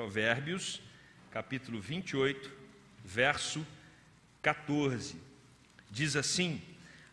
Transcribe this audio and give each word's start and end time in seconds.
Provérbios, 0.00 0.80
capítulo 1.30 1.78
28, 1.78 2.50
verso 3.04 3.66
14. 4.40 5.20
Diz 5.90 6.16
assim 6.16 6.62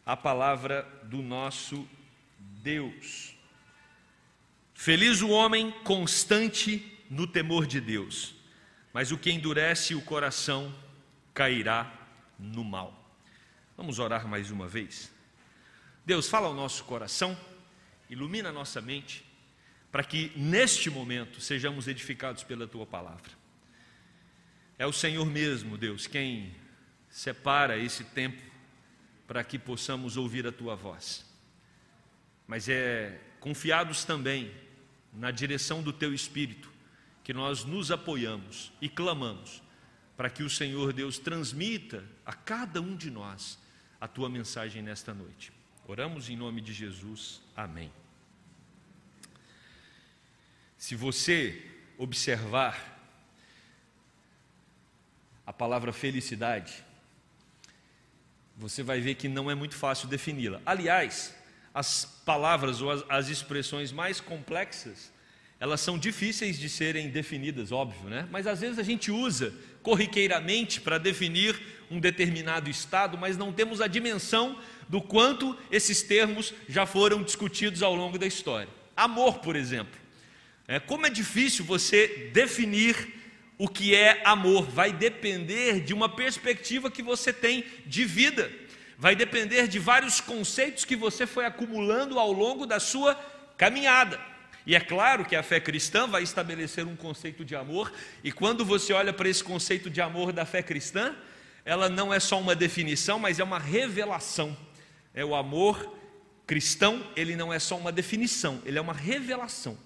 a 0.06 0.16
palavra 0.16 0.84
do 1.04 1.22
nosso 1.22 1.86
Deus. 2.40 3.36
Feliz 4.74 5.22
o 5.22 5.28
homem 5.28 5.70
constante 5.84 6.98
no 7.10 7.28
temor 7.28 7.68
de 7.68 7.82
Deus, 7.82 8.36
mas 8.94 9.12
o 9.12 9.18
que 9.18 9.32
endurece 9.32 9.94
o 9.94 10.02
coração 10.02 10.74
cairá 11.34 11.92
no 12.40 12.64
mal. 12.64 13.14
Vamos 13.76 14.00
orar 14.00 14.26
mais 14.30 14.50
uma 14.50 14.66
vez? 14.66 15.12
Deus, 16.06 16.30
fala 16.30 16.48
ao 16.48 16.54
nosso 16.54 16.86
coração, 16.86 17.38
ilumina 18.10 18.48
a 18.48 18.54
nossa 18.54 18.80
mente, 18.80 19.27
para 19.92 20.04
que 20.04 20.32
neste 20.36 20.90
momento 20.90 21.40
sejamos 21.42 21.88
edificados 21.88 22.44
pela 22.44 22.68
tua 22.68 22.86
palavra. 22.86 23.32
É 24.78 24.86
o 24.86 24.94
Senhor 24.94 25.26
mesmo, 25.26 25.78
Deus, 25.78 26.06
quem 26.06 26.54
separa 27.10 27.78
esse 27.78 28.04
tempo 28.04 28.42
para 29.26 29.44
que 29.44 29.58
possamos 29.58 30.18
ouvir 30.18 30.46
a 30.46 30.52
tua 30.52 30.76
voz. 30.76 31.26
Mas 32.46 32.70
é 32.70 33.20
confiados 33.40 34.04
também 34.04 34.52
na 35.14 35.32
direção 35.32 35.82
do 35.82 35.92
teu 35.92 36.14
espírito 36.14 36.72
que 37.24 37.34
nós 37.34 37.66
nos 37.66 37.92
apoiamos 37.92 38.72
e 38.82 38.88
clamamos 38.88 39.62
para 40.16 40.30
que 40.30 40.44
o 40.44 40.50
Senhor 40.50 40.94
Deus 40.94 41.20
transmita 41.20 42.04
a 42.26 42.34
cada 42.34 42.82
um 42.82 42.96
de 42.96 43.12
nós 43.12 43.60
a 44.00 44.08
tua 44.08 44.30
mensagem 44.30 44.82
nesta 44.82 45.14
noite. 45.14 45.52
Oramos 45.88 46.30
em 46.30 46.36
nome 46.36 46.62
de 46.62 46.74
Jesus. 46.74 47.42
Amém. 47.56 47.92
Se 50.88 50.96
você 50.96 51.62
observar 51.98 52.98
a 55.46 55.52
palavra 55.52 55.92
felicidade, 55.92 56.76
você 58.56 58.82
vai 58.84 59.02
ver 59.02 59.16
que 59.16 59.28
não 59.28 59.52
é 59.52 59.54
muito 59.54 59.76
fácil 59.76 60.08
defini-la. 60.08 60.62
Aliás, 60.66 61.36
as 61.74 62.06
palavras 62.26 62.82
ou 62.82 62.90
as, 62.90 63.04
as, 63.10 63.28
expressões 63.28 63.92
mais 63.92 64.22
complexas, 64.22 65.12
elas 65.60 65.82
são 65.82 66.00
difíceis 66.00 66.58
de 66.58 66.70
serem 66.70 67.10
definidas, 67.10 67.74
óbvio, 67.74 68.10
né? 68.10 68.26
Mas 68.32 68.48
às 68.48 68.62
vezes 68.62 68.80
a 68.80 68.84
gente 68.84 69.12
usa 69.12 69.54
corriqueiramente 69.84 70.80
para 70.80 70.98
definir 70.98 71.62
um 71.92 72.00
determinado 72.00 72.70
estado, 72.70 73.18
mas 73.18 73.36
não 73.36 73.52
temos 73.52 73.82
a 73.82 73.88
dimensão 73.88 74.58
do 74.88 75.02
quanto 75.02 75.54
esses 75.70 76.02
termos 76.02 76.54
já 76.70 76.86
foram 76.86 77.24
discutidos 77.24 77.84
ao 77.84 77.94
longo 77.94 78.18
da 78.18 78.26
história. 78.26 78.70
Amor, 78.96 79.40
por 79.40 79.58
exemplo. 79.58 80.07
É, 80.68 80.82
como 80.82 81.06
é 81.06 81.10
difícil 81.10 81.64
você 81.64 82.30
definir 82.34 83.16
o 83.58 83.70
que 83.70 83.96
é 83.96 84.22
amor, 84.26 84.70
vai 84.70 84.92
depender 84.92 85.80
de 85.80 85.94
uma 85.94 86.10
perspectiva 86.10 86.92
que 86.92 87.02
você 87.02 87.32
tem 87.32 87.64
de 87.86 88.04
vida, 88.04 88.52
vai 88.98 89.16
depender 89.16 89.70
de 89.70 89.80
vários 89.80 90.20
conceitos 90.20 90.84
que 90.84 90.96
você 90.96 91.26
foi 91.26 91.46
acumulando 91.46 92.20
ao 92.20 92.34
longo 92.34 92.66
da 92.66 92.82
sua 92.82 93.16
caminhada. 93.58 94.20
E 94.66 94.76
é 94.76 94.80
claro 94.82 95.24
que 95.24 95.38
a 95.38 95.42
fé 95.42 95.62
cristã 95.62 96.06
vai 96.06 96.22
estabelecer 96.22 96.86
um 96.86 96.98
conceito 96.98 97.46
de 97.46 97.56
amor, 97.56 97.94
e 98.22 98.30
quando 98.30 98.66
você 98.66 98.92
olha 98.92 99.14
para 99.14 99.30
esse 99.30 99.44
conceito 99.44 99.90
de 99.90 100.02
amor 100.02 100.34
da 100.34 100.46
fé 100.46 100.62
cristã, 100.62 101.16
ela 101.64 101.88
não 101.88 102.14
é 102.14 102.20
só 102.20 102.38
uma 102.40 102.54
definição, 102.54 103.18
mas 103.18 103.40
é 103.40 103.44
uma 103.44 103.58
revelação. 103.58 104.56
É 105.14 105.24
o 105.24 105.34
amor 105.34 105.96
cristão, 106.46 107.06
ele 107.16 107.38
não 107.38 107.54
é 107.54 107.60
só 107.60 107.78
uma 107.78 107.92
definição, 107.92 108.62
ele 108.66 108.78
é 108.78 108.82
uma 108.82 108.94
revelação. 108.94 109.78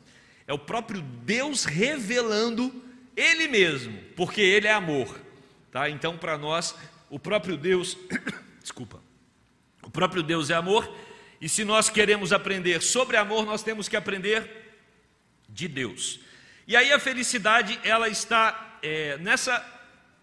É 0.51 0.53
o 0.53 0.59
próprio 0.59 1.01
Deus 1.01 1.63
revelando 1.63 2.83
Ele 3.15 3.47
mesmo, 3.47 3.97
porque 4.17 4.41
Ele 4.41 4.67
é 4.67 4.73
amor. 4.73 5.17
Tá? 5.71 5.89
Então, 5.89 6.17
para 6.17 6.37
nós, 6.37 6.75
o 7.09 7.17
próprio 7.17 7.55
Deus, 7.55 7.97
desculpa, 8.61 9.01
o 9.81 9.89
próprio 9.89 10.21
Deus 10.21 10.49
é 10.49 10.55
amor, 10.55 10.93
e 11.39 11.47
se 11.47 11.63
nós 11.63 11.89
queremos 11.89 12.33
aprender 12.33 12.81
sobre 12.81 13.15
amor, 13.15 13.45
nós 13.45 13.63
temos 13.63 13.87
que 13.87 13.95
aprender 13.95 14.75
de 15.47 15.69
Deus. 15.69 16.19
E 16.67 16.75
aí 16.75 16.91
a 16.91 16.99
felicidade, 16.99 17.79
ela 17.81 18.09
está 18.09 18.77
é, 18.83 19.17
nessa, 19.19 19.65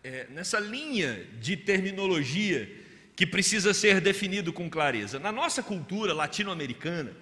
é, 0.04 0.26
nessa 0.28 0.60
linha 0.60 1.26
de 1.40 1.56
terminologia 1.56 2.70
que 3.16 3.26
precisa 3.26 3.72
ser 3.72 3.98
definido 3.98 4.52
com 4.52 4.68
clareza. 4.68 5.18
Na 5.18 5.32
nossa 5.32 5.62
cultura 5.62 6.12
latino-americana, 6.12 7.16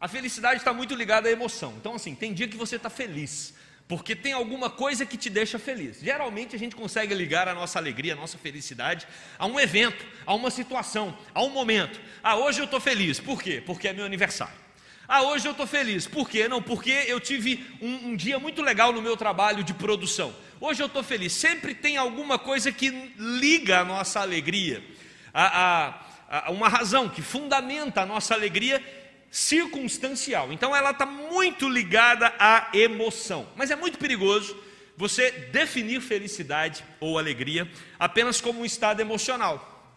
a 0.00 0.06
felicidade 0.06 0.60
está 0.60 0.72
muito 0.72 0.94
ligada 0.94 1.28
à 1.28 1.32
emoção. 1.32 1.74
Então, 1.76 1.94
assim, 1.94 2.14
tem 2.14 2.32
dia 2.32 2.46
que 2.46 2.56
você 2.56 2.76
está 2.76 2.88
feliz, 2.88 3.52
porque 3.88 4.14
tem 4.14 4.32
alguma 4.32 4.70
coisa 4.70 5.04
que 5.04 5.16
te 5.16 5.28
deixa 5.28 5.58
feliz. 5.58 6.00
Geralmente 6.00 6.54
a 6.54 6.58
gente 6.58 6.76
consegue 6.76 7.14
ligar 7.14 7.48
a 7.48 7.54
nossa 7.54 7.78
alegria, 7.78 8.12
a 8.12 8.16
nossa 8.16 8.38
felicidade 8.38 9.08
a 9.38 9.46
um 9.46 9.58
evento, 9.58 10.04
a 10.24 10.34
uma 10.34 10.50
situação, 10.50 11.16
a 11.34 11.42
um 11.42 11.50
momento. 11.50 12.00
Ah, 12.22 12.36
hoje 12.36 12.60
eu 12.60 12.66
estou 12.66 12.80
feliz. 12.80 13.18
Por 13.18 13.42
quê? 13.42 13.62
Porque 13.64 13.88
é 13.88 13.92
meu 13.92 14.04
aniversário. 14.04 14.68
Ah, 15.08 15.22
hoje 15.22 15.48
eu 15.48 15.52
estou 15.52 15.66
feliz. 15.66 16.06
Por 16.06 16.28
quê? 16.28 16.46
Não, 16.46 16.62
porque 16.62 16.90
eu 16.90 17.18
tive 17.18 17.66
um, 17.80 18.10
um, 18.10 18.16
dia 18.16 18.38
muito 18.38 18.60
legal 18.60 18.92
no 18.92 19.00
meu 19.00 19.16
trabalho 19.16 19.64
de 19.64 19.72
produção. 19.72 20.34
Hoje 20.60 20.82
eu 20.82 20.86
estou 20.86 21.02
feliz. 21.02 21.32
Sempre 21.32 21.74
tem 21.74 21.96
alguma 21.96 22.38
coisa 22.38 22.70
que 22.70 22.90
liga 23.16 23.80
a 23.80 23.84
nossa 23.86 24.20
alegria, 24.20 24.84
a, 25.32 25.94
a, 26.28 26.46
a 26.46 26.50
uma 26.50 26.68
razão 26.68 27.08
que 27.08 27.22
fundamenta 27.22 28.02
a 28.02 28.06
nossa 28.06 28.34
alegria 28.34 28.84
circunstancial. 29.30 30.52
Então 30.52 30.74
ela 30.74 30.90
está 30.90 31.06
muito 31.06 31.68
ligada 31.68 32.32
à 32.38 32.70
emoção. 32.74 33.48
Mas 33.56 33.70
é 33.70 33.76
muito 33.76 33.98
perigoso 33.98 34.56
você 34.96 35.30
definir 35.30 36.00
felicidade 36.00 36.84
ou 36.98 37.18
alegria 37.18 37.70
apenas 37.98 38.40
como 38.40 38.60
um 38.60 38.64
estado 38.64 39.00
emocional. 39.00 39.96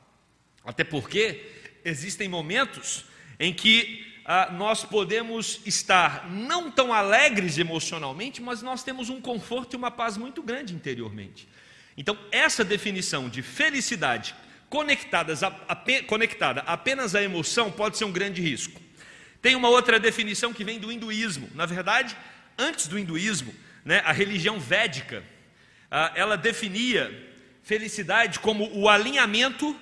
Até 0.64 0.84
porque 0.84 1.50
existem 1.84 2.30
momentos 2.30 3.06
em 3.40 3.52
que 3.52 4.06
ah, 4.24 4.52
nós 4.52 4.84
podemos 4.84 5.60
estar 5.66 6.30
não 6.30 6.70
tão 6.70 6.94
alegres 6.94 7.58
emocionalmente, 7.58 8.42
mas 8.42 8.62
nós 8.62 8.84
temos 8.84 9.10
um 9.10 9.20
conforto 9.20 9.74
e 9.74 9.78
uma 9.78 9.90
paz 9.90 10.16
muito 10.18 10.44
grande 10.44 10.76
interiormente. 10.76 11.48
Então, 11.98 12.18
essa 12.32 12.64
definição 12.64 13.28
de 13.28 13.42
felicidade 13.42 14.36
conectadas 14.70 15.44
a, 15.44 15.48
a, 15.68 15.76
conectada 16.08 16.62
apenas 16.62 17.14
à 17.16 17.22
emoção 17.22 17.72
pode 17.72 17.98
ser 17.98 18.06
um 18.06 18.12
grande 18.12 18.42
risco. 18.42 18.80
Tem 19.42 19.56
uma 19.56 19.70
outra 19.70 20.00
definição 20.00 20.54
que 20.54 20.64
vem 20.64 20.80
do 20.80 20.92
hinduísmo. 20.92 21.50
Na 21.56 21.66
verdade, 21.66 22.16
antes 22.58 22.88
do 22.88 23.00
hinduísmo, 23.00 23.54
né, 23.84 24.02
a 24.06 24.12
religião 24.12 24.60
védica, 24.60 25.24
ah, 25.90 26.12
ela 26.16 26.38
definia 26.38 27.30
felicidade 27.64 28.40
como 28.40 28.70
o 28.78 28.88
alinhamento 28.88 29.80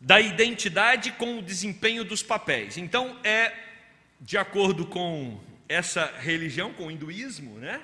da 0.00 0.20
identidade 0.20 1.12
com 1.12 1.38
o 1.38 1.42
desempenho 1.42 2.04
dos 2.04 2.22
papéis. 2.22 2.76
Então, 2.76 3.18
é 3.24 3.52
de 4.20 4.36
acordo 4.36 4.86
com 4.86 5.40
essa 5.68 6.06
religião, 6.18 6.72
com 6.72 6.86
o 6.86 6.90
hinduísmo, 6.90 7.58
né? 7.58 7.80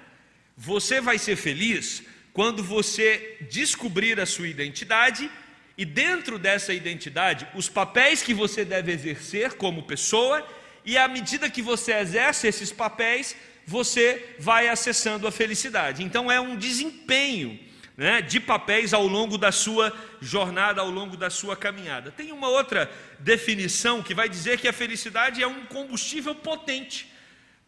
Você 0.56 1.00
vai 1.00 1.18
ser 1.18 1.36
feliz 1.36 2.02
quando 2.32 2.62
você 2.62 3.38
descobrir 3.50 4.20
a 4.20 4.26
sua 4.26 4.48
identidade 4.48 5.30
e 5.80 5.84
dentro 5.86 6.38
dessa 6.38 6.74
identidade, 6.74 7.48
os 7.54 7.66
papéis 7.66 8.20
que 8.20 8.34
você 8.34 8.66
deve 8.66 8.92
exercer 8.92 9.54
como 9.54 9.84
pessoa, 9.84 10.46
e 10.84 10.98
à 10.98 11.08
medida 11.08 11.48
que 11.48 11.62
você 11.62 11.94
exerce 11.94 12.46
esses 12.46 12.70
papéis, 12.70 13.34
você 13.66 14.36
vai 14.38 14.68
acessando 14.68 15.26
a 15.26 15.32
felicidade. 15.32 16.02
Então 16.02 16.30
é 16.30 16.38
um 16.38 16.54
desempenho 16.54 17.58
né, 17.96 18.20
de 18.20 18.38
papéis 18.38 18.92
ao 18.92 19.06
longo 19.06 19.38
da 19.38 19.50
sua 19.50 19.90
jornada, 20.20 20.82
ao 20.82 20.90
longo 20.90 21.16
da 21.16 21.30
sua 21.30 21.56
caminhada. 21.56 22.10
Tem 22.10 22.30
uma 22.30 22.48
outra 22.48 22.90
definição 23.18 24.02
que 24.02 24.12
vai 24.12 24.28
dizer 24.28 24.60
que 24.60 24.68
a 24.68 24.74
felicidade 24.74 25.42
é 25.42 25.46
um 25.46 25.64
combustível 25.64 26.34
potente 26.34 27.10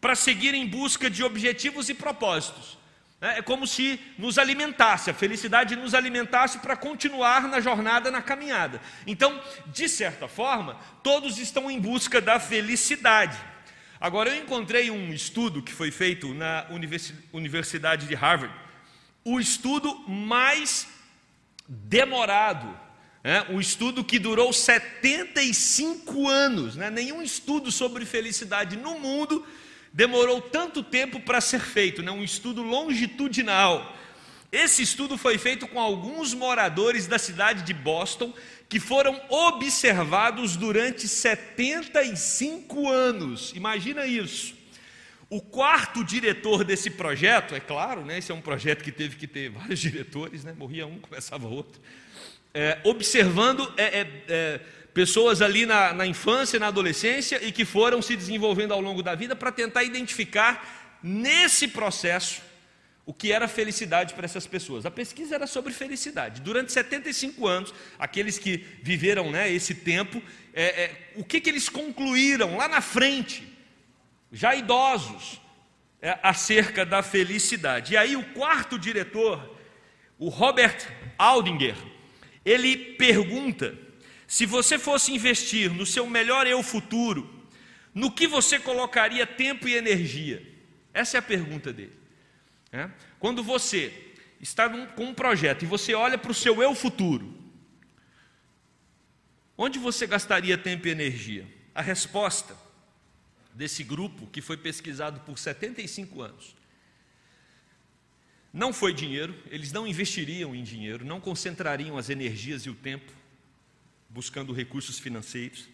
para 0.02 0.14
seguir 0.14 0.52
em 0.52 0.66
busca 0.66 1.08
de 1.08 1.24
objetivos 1.24 1.88
e 1.88 1.94
propósitos. 1.94 2.76
É, 3.22 3.38
é 3.38 3.42
como 3.42 3.68
se 3.68 4.00
nos 4.18 4.36
alimentasse, 4.36 5.08
a 5.08 5.14
felicidade 5.14 5.76
nos 5.76 5.94
alimentasse 5.94 6.58
para 6.58 6.76
continuar 6.76 7.46
na 7.46 7.60
jornada, 7.60 8.10
na 8.10 8.20
caminhada. 8.20 8.82
Então, 9.06 9.40
de 9.68 9.88
certa 9.88 10.26
forma, 10.26 10.76
todos 11.04 11.38
estão 11.38 11.70
em 11.70 11.78
busca 11.78 12.20
da 12.20 12.40
felicidade. 12.40 13.38
Agora, 14.00 14.28
eu 14.28 14.42
encontrei 14.42 14.90
um 14.90 15.12
estudo 15.12 15.62
que 15.62 15.72
foi 15.72 15.92
feito 15.92 16.34
na 16.34 16.66
Universidade 17.32 18.08
de 18.08 18.14
Harvard, 18.16 18.52
o 19.24 19.38
estudo 19.38 19.96
mais 20.08 20.88
demorado, 21.68 22.76
né? 23.22 23.46
um 23.48 23.60
estudo 23.60 24.02
que 24.02 24.18
durou 24.18 24.52
75 24.52 26.28
anos. 26.28 26.74
Né? 26.74 26.90
Nenhum 26.90 27.22
estudo 27.22 27.70
sobre 27.70 28.04
felicidade 28.04 28.76
no 28.76 28.98
mundo 28.98 29.46
demorou 29.92 30.40
tanto 30.40 30.82
tempo 30.82 31.20
para 31.20 31.40
ser 31.40 31.60
feito, 31.60 32.02
né? 32.02 32.10
um 32.10 32.24
estudo 32.24 32.62
longitudinal. 32.62 33.96
Esse 34.50 34.82
estudo 34.82 35.16
foi 35.16 35.38
feito 35.38 35.66
com 35.66 35.80
alguns 35.80 36.34
moradores 36.34 37.06
da 37.06 37.18
cidade 37.18 37.62
de 37.62 37.72
Boston 37.72 38.32
que 38.68 38.80
foram 38.80 39.20
observados 39.28 40.56
durante 40.56 41.06
75 41.06 42.88
anos. 42.88 43.52
Imagina 43.54 44.06
isso. 44.06 44.54
O 45.28 45.40
quarto 45.40 46.04
diretor 46.04 46.62
desse 46.62 46.90
projeto, 46.90 47.54
é 47.54 47.60
claro, 47.60 48.04
né, 48.04 48.18
esse 48.18 48.30
é 48.30 48.34
um 48.34 48.40
projeto 48.42 48.84
que 48.84 48.92
teve 48.92 49.16
que 49.16 49.26
ter 49.26 49.48
vários 49.52 49.80
diretores, 49.80 50.44
né, 50.44 50.54
morria 50.56 50.86
um, 50.86 50.98
começava 50.98 51.48
outro, 51.48 51.80
é, 52.52 52.78
observando 52.84 53.72
é, 53.78 54.00
é, 54.00 54.24
é, 54.28 54.60
pessoas 54.94 55.40
ali 55.40 55.64
na, 55.66 55.92
na 55.92 56.06
infância, 56.06 56.58
na 56.58 56.68
adolescência 56.68 57.42
e 57.42 57.50
que 57.50 57.64
foram 57.64 58.02
se 58.02 58.16
desenvolvendo 58.16 58.72
ao 58.72 58.80
longo 58.80 59.02
da 59.02 59.14
vida 59.14 59.34
para 59.34 59.50
tentar 59.50 59.84
identificar 59.84 60.98
nesse 61.02 61.68
processo 61.68 62.42
o 63.04 63.12
que 63.12 63.32
era 63.32 63.48
felicidade 63.48 64.14
para 64.14 64.24
essas 64.24 64.46
pessoas. 64.46 64.86
A 64.86 64.90
pesquisa 64.90 65.34
era 65.34 65.46
sobre 65.46 65.72
felicidade. 65.72 66.40
Durante 66.40 66.72
75 66.72 67.46
anos, 67.48 67.74
aqueles 67.98 68.38
que 68.38 68.64
viveram 68.82 69.30
né, 69.30 69.52
esse 69.52 69.74
tempo, 69.74 70.22
é, 70.54 70.64
é, 70.64 71.12
o 71.16 71.24
que, 71.24 71.40
que 71.40 71.50
eles 71.50 71.68
concluíram 71.68 72.56
lá 72.56 72.68
na 72.68 72.80
frente? 72.80 73.52
já 74.32 74.54
idosos, 74.54 75.40
é, 76.00 76.18
acerca 76.22 76.86
da 76.86 77.02
felicidade. 77.02 77.92
E 77.92 77.96
aí 77.96 78.16
o 78.16 78.24
quarto 78.32 78.78
diretor, 78.78 79.56
o 80.18 80.28
Robert 80.30 80.88
Aldinger, 81.18 81.76
ele 82.44 82.76
pergunta: 82.94 83.76
se 84.32 84.46
você 84.46 84.78
fosse 84.78 85.12
investir 85.12 85.70
no 85.70 85.84
seu 85.84 86.06
melhor 86.06 86.46
eu 86.46 86.62
futuro, 86.62 87.30
no 87.92 88.10
que 88.10 88.26
você 88.26 88.58
colocaria 88.58 89.26
tempo 89.26 89.68
e 89.68 89.74
energia? 89.74 90.42
Essa 90.94 91.18
é 91.18 91.20
a 91.20 91.22
pergunta 91.22 91.70
dele. 91.70 91.92
É? 92.72 92.88
Quando 93.18 93.44
você 93.44 93.92
está 94.40 94.70
num, 94.70 94.86
com 94.86 95.04
um 95.04 95.12
projeto 95.12 95.64
e 95.64 95.66
você 95.66 95.92
olha 95.92 96.16
para 96.16 96.30
o 96.30 96.34
seu 96.34 96.62
eu 96.62 96.74
futuro, 96.74 97.36
onde 99.54 99.78
você 99.78 100.06
gastaria 100.06 100.56
tempo 100.56 100.88
e 100.88 100.90
energia? 100.90 101.46
A 101.74 101.82
resposta 101.82 102.56
desse 103.52 103.84
grupo, 103.84 104.26
que 104.28 104.40
foi 104.40 104.56
pesquisado 104.56 105.20
por 105.26 105.38
75 105.38 106.22
anos. 106.22 106.56
Não 108.50 108.72
foi 108.72 108.94
dinheiro, 108.94 109.36
eles 109.50 109.72
não 109.72 109.86
investiriam 109.86 110.54
em 110.54 110.62
dinheiro, 110.62 111.04
não 111.04 111.20
concentrariam 111.20 111.98
as 111.98 112.08
energias 112.08 112.62
e 112.62 112.70
o 112.70 112.74
tempo 112.74 113.20
buscando 114.12 114.52
recursos 114.52 114.98
financeiros, 114.98 115.68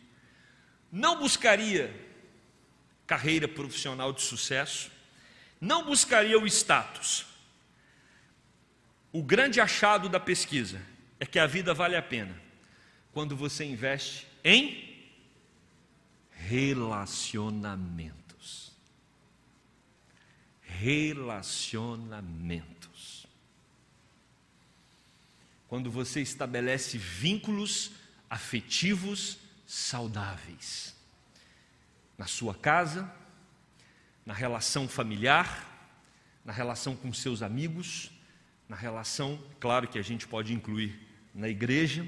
não 0.90 1.19
buscaria 1.19 1.94
carreira 3.06 3.46
profissional 3.49 4.12
de 4.12 4.23
sucesso, 4.23 4.90
não 5.61 5.85
buscaria 5.85 6.38
o 6.38 6.46
status. 6.46 7.26
O 9.12 9.23
grande 9.23 9.61
achado 9.61 10.08
da 10.08 10.20
pesquisa 10.20 10.81
é 11.19 11.26
que 11.26 11.38
a 11.38 11.46
vida 11.46 11.75
vale 11.75 11.96
a 11.96 12.02
pena 12.02 12.40
quando 13.12 13.37
você 13.37 13.64
investe 13.64 14.26
em 14.44 14.87
relacionamentos. 16.32 18.73
Relacionamentos. 20.62 23.26
Quando 25.67 25.91
você 25.91 26.20
estabelece 26.20 26.96
vínculos 26.96 27.91
afetivos 28.29 29.39
saudáveis 29.67 30.95
na 32.17 32.27
sua 32.27 32.55
casa, 32.55 33.11
na 34.27 34.35
relação 34.35 34.89
familiar, 34.89 35.67
na 36.45 36.53
relação 36.53 36.97
com 36.97 37.13
seus 37.13 37.43
amigos, 37.43 38.11
na 38.69 38.77
relação, 38.77 39.39
claro 39.61 39.89
que 39.89 39.99
a 39.99 40.03
gente 40.03 40.27
pode 40.27 40.53
incluir 40.53 40.99
na 41.35 41.49
igreja, 41.49 42.07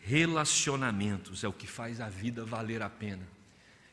relacionamentos 0.00 1.44
é 1.44 1.48
o 1.48 1.52
que 1.52 1.66
faz 1.66 2.00
a 2.00 2.08
vida 2.08 2.44
valer 2.44 2.82
a 2.82 2.88
pena 2.88 3.26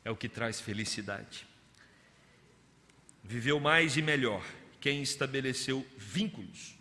é 0.08 0.10
o 0.10 0.16
que 0.16 0.30
traz 0.30 0.62
felicidade. 0.62 1.46
Viveu 3.22 3.60
mais 3.60 3.98
e 3.98 4.02
melhor 4.02 4.42
quem 4.80 5.02
estabeleceu 5.02 5.86
vínculos 5.98 6.78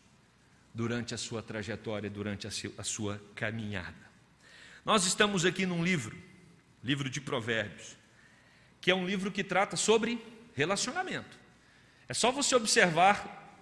durante 0.72 1.12
a 1.12 1.18
sua 1.18 1.42
trajetória, 1.42 2.08
durante 2.08 2.46
a 2.46 2.84
sua 2.84 3.20
caminhada. 3.34 4.05
Nós 4.86 5.04
estamos 5.04 5.44
aqui 5.44 5.66
num 5.66 5.82
livro, 5.82 6.16
livro 6.80 7.10
de 7.10 7.20
Provérbios, 7.20 7.96
que 8.80 8.88
é 8.88 8.94
um 8.94 9.04
livro 9.04 9.32
que 9.32 9.42
trata 9.42 9.76
sobre 9.76 10.24
relacionamento. 10.54 11.36
É 12.08 12.14
só 12.14 12.30
você 12.30 12.54
observar 12.54 13.52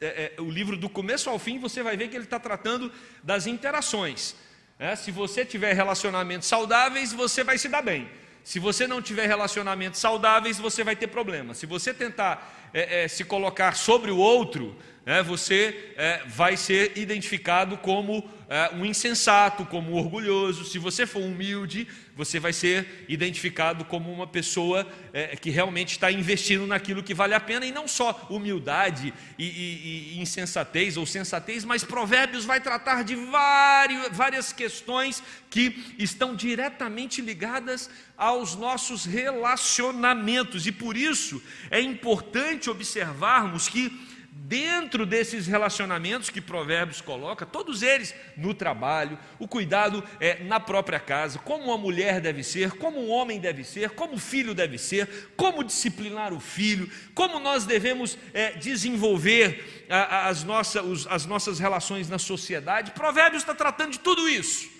é, 0.00 0.34
é, 0.36 0.40
o 0.40 0.50
livro 0.50 0.76
do 0.76 0.90
começo 0.90 1.30
ao 1.30 1.38
fim, 1.38 1.60
você 1.60 1.84
vai 1.84 1.96
ver 1.96 2.08
que 2.08 2.16
ele 2.16 2.24
está 2.24 2.40
tratando 2.40 2.90
das 3.22 3.46
interações. 3.46 4.34
É, 4.76 4.96
se 4.96 5.12
você 5.12 5.44
tiver 5.44 5.72
relacionamentos 5.72 6.48
saudáveis, 6.48 7.12
você 7.12 7.44
vai 7.44 7.58
se 7.58 7.68
dar 7.68 7.82
bem. 7.82 8.10
Se 8.42 8.58
você 8.58 8.84
não 8.84 9.00
tiver 9.00 9.28
relacionamentos 9.28 10.00
saudáveis, 10.00 10.58
você 10.58 10.82
vai 10.82 10.96
ter 10.96 11.06
problemas. 11.06 11.58
Se 11.58 11.64
você 11.66 11.94
tentar 11.94 12.70
é, 12.74 13.04
é, 13.04 13.08
se 13.08 13.24
colocar 13.24 13.76
sobre 13.76 14.10
o 14.10 14.16
outro, 14.16 14.76
é, 15.04 15.22
você 15.22 15.92
é, 15.96 16.22
vai 16.26 16.56
ser 16.56 16.92
identificado 16.96 17.76
como 17.76 18.28
é, 18.48 18.70
um 18.74 18.84
insensato, 18.84 19.64
como 19.66 19.92
um 19.92 19.94
orgulhoso. 19.94 20.64
Se 20.64 20.78
você 20.78 21.06
for 21.06 21.22
humilde, 21.22 21.88
você 22.14 22.38
vai 22.38 22.52
ser 22.52 23.04
identificado 23.08 23.84
como 23.84 24.12
uma 24.12 24.26
pessoa 24.26 24.86
é, 25.12 25.34
que 25.34 25.50
realmente 25.50 25.92
está 25.92 26.12
investindo 26.12 26.66
naquilo 26.66 27.02
que 27.02 27.14
vale 27.14 27.34
a 27.34 27.40
pena, 27.40 27.66
e 27.66 27.72
não 27.72 27.88
só 27.88 28.26
humildade 28.30 29.12
e, 29.38 29.44
e, 29.44 30.12
e 30.14 30.20
insensatez 30.20 30.96
ou 30.96 31.06
sensatez, 31.06 31.64
mas 31.64 31.82
Provérbios 31.82 32.44
vai 32.44 32.60
tratar 32.60 33.02
de 33.02 33.16
vários, 33.16 34.08
várias 34.12 34.52
questões 34.52 35.22
que 35.50 35.94
estão 35.98 36.36
diretamente 36.36 37.20
ligadas 37.20 37.90
aos 38.16 38.54
nossos 38.54 39.04
relacionamentos, 39.04 40.66
e 40.66 40.72
por 40.72 40.96
isso 40.96 41.42
é 41.70 41.80
importante 41.80 42.70
observarmos 42.70 43.68
que 43.68 44.11
dentro 44.34 45.04
desses 45.04 45.46
relacionamentos 45.46 46.30
que 46.30 46.40
Provérbios 46.40 47.02
coloca, 47.02 47.44
todos 47.44 47.82
eles 47.82 48.14
no 48.34 48.54
trabalho, 48.54 49.18
o 49.38 49.46
cuidado 49.46 50.02
é 50.18 50.42
na 50.44 50.58
própria 50.58 50.98
casa, 50.98 51.38
como 51.38 51.64
uma 51.64 51.76
mulher 51.76 52.20
deve 52.20 52.42
ser, 52.42 52.72
como 52.72 52.98
um 52.98 53.10
homem 53.10 53.38
deve 53.38 53.62
ser, 53.62 53.90
como 53.90 54.14
o 54.14 54.18
filho 54.18 54.54
deve 54.54 54.78
ser, 54.78 55.32
como 55.36 55.62
disciplinar 55.62 56.32
o 56.32 56.40
filho, 56.40 56.90
como 57.14 57.38
nós 57.38 57.66
devemos 57.66 58.16
é, 58.32 58.52
desenvolver 58.52 59.86
a, 59.90 59.96
a, 59.96 60.28
as, 60.28 60.44
nossa, 60.44 60.82
os, 60.82 61.06
as 61.06 61.26
nossas 61.26 61.58
relações 61.58 62.08
na 62.08 62.18
sociedade. 62.18 62.92
Provérbios 62.92 63.42
está 63.42 63.54
tratando 63.54 63.92
de 63.92 64.00
tudo 64.00 64.28
isso. 64.28 64.70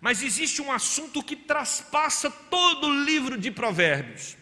Mas 0.00 0.22
existe 0.22 0.60
um 0.60 0.72
assunto 0.72 1.22
que 1.22 1.36
traspassa 1.36 2.30
todo 2.30 2.88
o 2.88 3.04
livro 3.04 3.38
de 3.38 3.50
Provérbios. 3.50 4.36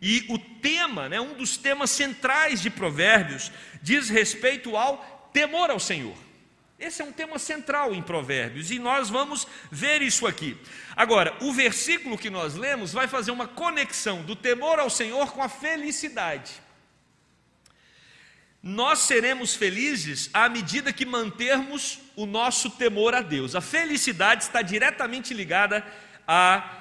E 0.00 0.24
o 0.28 0.38
tema, 0.38 1.08
né, 1.08 1.20
um 1.20 1.34
dos 1.34 1.56
temas 1.56 1.90
centrais 1.90 2.62
de 2.62 2.70
Provérbios, 2.70 3.52
diz 3.82 4.08
respeito 4.08 4.76
ao 4.76 5.30
temor 5.32 5.70
ao 5.70 5.78
Senhor. 5.78 6.16
Esse 6.78 7.02
é 7.02 7.04
um 7.04 7.12
tema 7.12 7.38
central 7.38 7.94
em 7.94 8.00
Provérbios 8.00 8.70
e 8.70 8.78
nós 8.78 9.10
vamos 9.10 9.46
ver 9.70 10.00
isso 10.00 10.26
aqui. 10.26 10.56
Agora, 10.96 11.36
o 11.42 11.52
versículo 11.52 12.16
que 12.16 12.30
nós 12.30 12.54
lemos 12.54 12.90
vai 12.90 13.06
fazer 13.06 13.30
uma 13.30 13.46
conexão 13.46 14.22
do 14.22 14.34
temor 14.34 14.78
ao 14.78 14.88
Senhor 14.88 15.30
com 15.32 15.42
a 15.42 15.48
felicidade. 15.48 16.52
Nós 18.62 19.00
seremos 19.00 19.54
felizes 19.54 20.30
à 20.32 20.48
medida 20.48 20.90
que 20.90 21.04
mantermos 21.04 21.98
o 22.16 22.24
nosso 22.24 22.70
temor 22.70 23.14
a 23.14 23.20
Deus. 23.20 23.54
A 23.54 23.60
felicidade 23.60 24.44
está 24.44 24.62
diretamente 24.62 25.34
ligada 25.34 25.86
a 26.26 26.79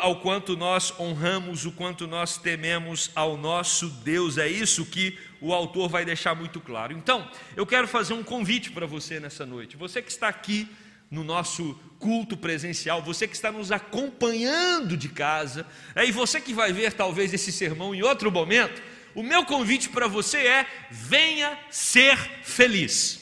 ao 0.00 0.20
quanto 0.20 0.56
nós 0.56 0.92
honramos, 0.98 1.64
o 1.64 1.70
quanto 1.70 2.06
nós 2.08 2.36
tememos 2.36 3.10
ao 3.14 3.36
nosso 3.36 3.88
Deus. 3.88 4.36
É 4.36 4.48
isso 4.48 4.84
que 4.84 5.16
o 5.40 5.52
autor 5.52 5.88
vai 5.88 6.04
deixar 6.04 6.34
muito 6.34 6.60
claro. 6.60 6.92
Então, 6.92 7.30
eu 7.54 7.64
quero 7.64 7.86
fazer 7.86 8.12
um 8.12 8.24
convite 8.24 8.72
para 8.72 8.86
você 8.86 9.20
nessa 9.20 9.46
noite. 9.46 9.76
Você 9.76 10.02
que 10.02 10.10
está 10.10 10.26
aqui 10.26 10.68
no 11.08 11.22
nosso 11.22 11.78
culto 12.00 12.36
presencial, 12.36 13.02
você 13.02 13.28
que 13.28 13.36
está 13.36 13.52
nos 13.52 13.70
acompanhando 13.70 14.96
de 14.96 15.08
casa, 15.08 15.64
é, 15.94 16.04
e 16.04 16.10
você 16.10 16.40
que 16.40 16.52
vai 16.52 16.72
ver 16.72 16.94
talvez 16.94 17.32
esse 17.32 17.52
sermão 17.52 17.94
em 17.94 18.02
outro 18.02 18.32
momento, 18.32 18.82
o 19.14 19.22
meu 19.22 19.44
convite 19.44 19.88
para 19.90 20.08
você 20.08 20.38
é: 20.38 20.66
venha 20.90 21.56
ser 21.70 22.16
feliz. 22.42 23.20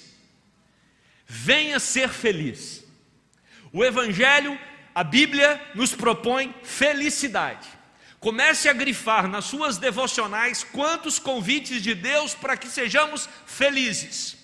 Venha 1.26 1.78
ser 1.78 2.08
feliz. 2.08 2.84
O 3.72 3.84
Evangelho 3.84 4.58
a 5.00 5.02
Bíblia 5.02 5.58
nos 5.74 5.94
propõe 5.94 6.54
felicidade. 6.62 7.66
Comece 8.18 8.68
a 8.68 8.72
grifar 8.74 9.26
nas 9.26 9.46
suas 9.46 9.78
devocionais 9.78 10.62
quantos 10.62 11.18
convites 11.18 11.82
de 11.82 11.94
Deus 11.94 12.34
para 12.34 12.54
que 12.54 12.68
sejamos 12.68 13.26
felizes. 13.46 14.36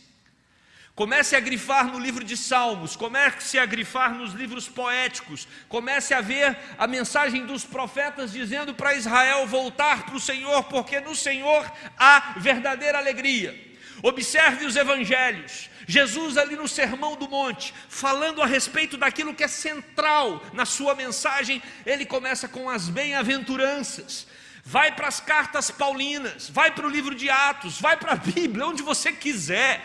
Comece 0.94 1.36
a 1.36 1.40
grifar 1.40 1.88
no 1.88 1.98
livro 1.98 2.24
de 2.24 2.38
Salmos, 2.38 2.96
comece 2.96 3.58
a 3.58 3.66
grifar 3.66 4.14
nos 4.14 4.32
livros 4.32 4.66
poéticos, 4.66 5.46
comece 5.68 6.14
a 6.14 6.22
ver 6.22 6.58
a 6.78 6.86
mensagem 6.86 7.44
dos 7.44 7.66
profetas 7.66 8.32
dizendo 8.32 8.72
para 8.72 8.94
Israel 8.94 9.46
voltar 9.46 10.06
para 10.06 10.16
o 10.16 10.20
Senhor, 10.20 10.64
porque 10.64 11.00
no 11.00 11.14
Senhor 11.14 11.70
há 11.98 12.32
verdadeira 12.38 12.96
alegria. 12.96 13.76
Observe 14.02 14.64
os 14.64 14.74
evangelhos, 14.74 15.68
Jesus, 15.86 16.36
ali 16.36 16.56
no 16.56 16.66
Sermão 16.66 17.14
do 17.14 17.28
Monte, 17.28 17.72
falando 17.88 18.42
a 18.42 18.46
respeito 18.46 18.96
daquilo 18.96 19.32
que 19.32 19.44
é 19.44 19.48
central 19.48 20.44
na 20.52 20.66
sua 20.66 20.94
mensagem, 20.96 21.62
ele 21.84 22.04
começa 22.04 22.48
com 22.48 22.68
as 22.68 22.88
bem-aventuranças. 22.88 24.26
vai 24.68 24.90
para 24.90 25.06
as 25.06 25.20
cartas 25.20 25.70
paulinas, 25.70 26.50
vai 26.50 26.72
para 26.72 26.84
o 26.84 26.90
livro 26.90 27.14
de 27.14 27.30
Atos, 27.30 27.80
vai 27.80 27.96
para 27.96 28.14
a 28.14 28.16
Bíblia, 28.16 28.66
onde 28.66 28.82
você 28.82 29.12
quiser. 29.12 29.80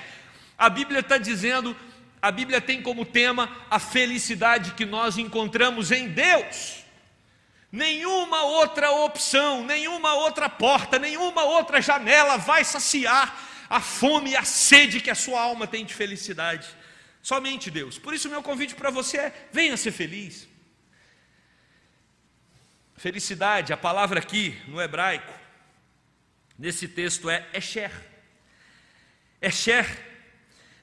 A 0.57 0.71
Bíblia 0.71 1.01
está 1.01 1.19
dizendo, 1.19 1.77
a 2.19 2.31
Bíblia 2.31 2.59
tem 2.59 2.81
como 2.81 3.05
tema 3.05 3.55
a 3.69 3.77
felicidade 3.77 4.71
que 4.71 4.83
nós 4.83 5.19
encontramos 5.19 5.91
em 5.91 6.07
Deus. 6.07 6.83
Nenhuma 7.71 8.41
outra 8.41 8.89
opção, 8.91 9.63
nenhuma 9.63 10.15
outra 10.15 10.49
porta, 10.49 10.97
nenhuma 10.97 11.43
outra 11.43 11.79
janela 11.79 12.37
vai 12.37 12.63
saciar 12.63 13.50
a 13.71 13.79
fome 13.79 14.31
e 14.31 14.35
a 14.35 14.43
sede 14.43 14.99
que 14.99 15.09
a 15.09 15.15
sua 15.15 15.39
alma 15.39 15.65
tem 15.65 15.85
de 15.85 15.93
felicidade. 15.93 16.67
Somente 17.23 17.71
Deus. 17.71 17.97
Por 17.97 18.13
isso, 18.13 18.29
meu 18.29 18.43
convite 18.43 18.75
para 18.75 18.89
você 18.89 19.17
é: 19.17 19.47
venha 19.53 19.77
ser 19.77 19.93
feliz. 19.93 20.45
Felicidade, 22.97 23.71
a 23.71 23.77
palavra 23.77 24.19
aqui 24.19 24.61
no 24.67 24.81
hebraico, 24.81 25.33
nesse 26.59 26.85
texto 26.85 27.29
é 27.29 27.47
Esher. 27.53 27.93
Esher 29.41 29.87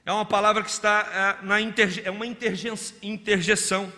é 0.03 0.11
uma 0.11 0.25
palavra 0.25 0.63
que 0.63 0.71
está 0.71 1.37
é, 1.41 1.45
na 1.45 1.61
interje, 1.61 2.01
é 2.03 2.09
uma 2.09 2.25
interjeção. 2.25 3.93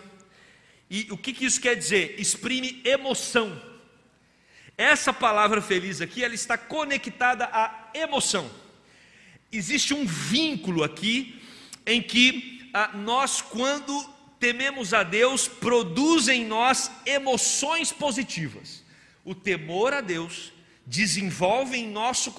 E 0.90 1.08
o 1.10 1.16
que, 1.16 1.32
que 1.32 1.46
isso 1.46 1.62
quer 1.62 1.76
dizer? 1.76 2.20
Exprime 2.20 2.82
emoção. 2.84 3.60
Essa 4.76 5.14
palavra 5.14 5.62
feliz 5.62 6.02
aqui, 6.02 6.22
ela 6.22 6.34
está 6.34 6.58
conectada 6.58 7.46
à 7.46 7.90
emoção. 7.94 8.61
Existe 9.52 9.92
um 9.92 10.06
vínculo 10.06 10.82
aqui 10.82 11.40
em 11.84 12.02
que 12.02 12.70
ah, 12.72 12.92
nós, 12.94 13.42
quando 13.42 14.08
tememos 14.40 14.94
a 14.94 15.02
Deus, 15.02 15.46
produz 15.46 16.26
em 16.26 16.44
nós 16.44 16.90
emoções 17.04 17.92
positivas. 17.92 18.82
O 19.24 19.34
temor 19.34 19.92
a 19.92 20.00
Deus 20.00 20.52
desenvolve 20.86 21.76
em, 21.76 21.88
nosso 21.88 22.34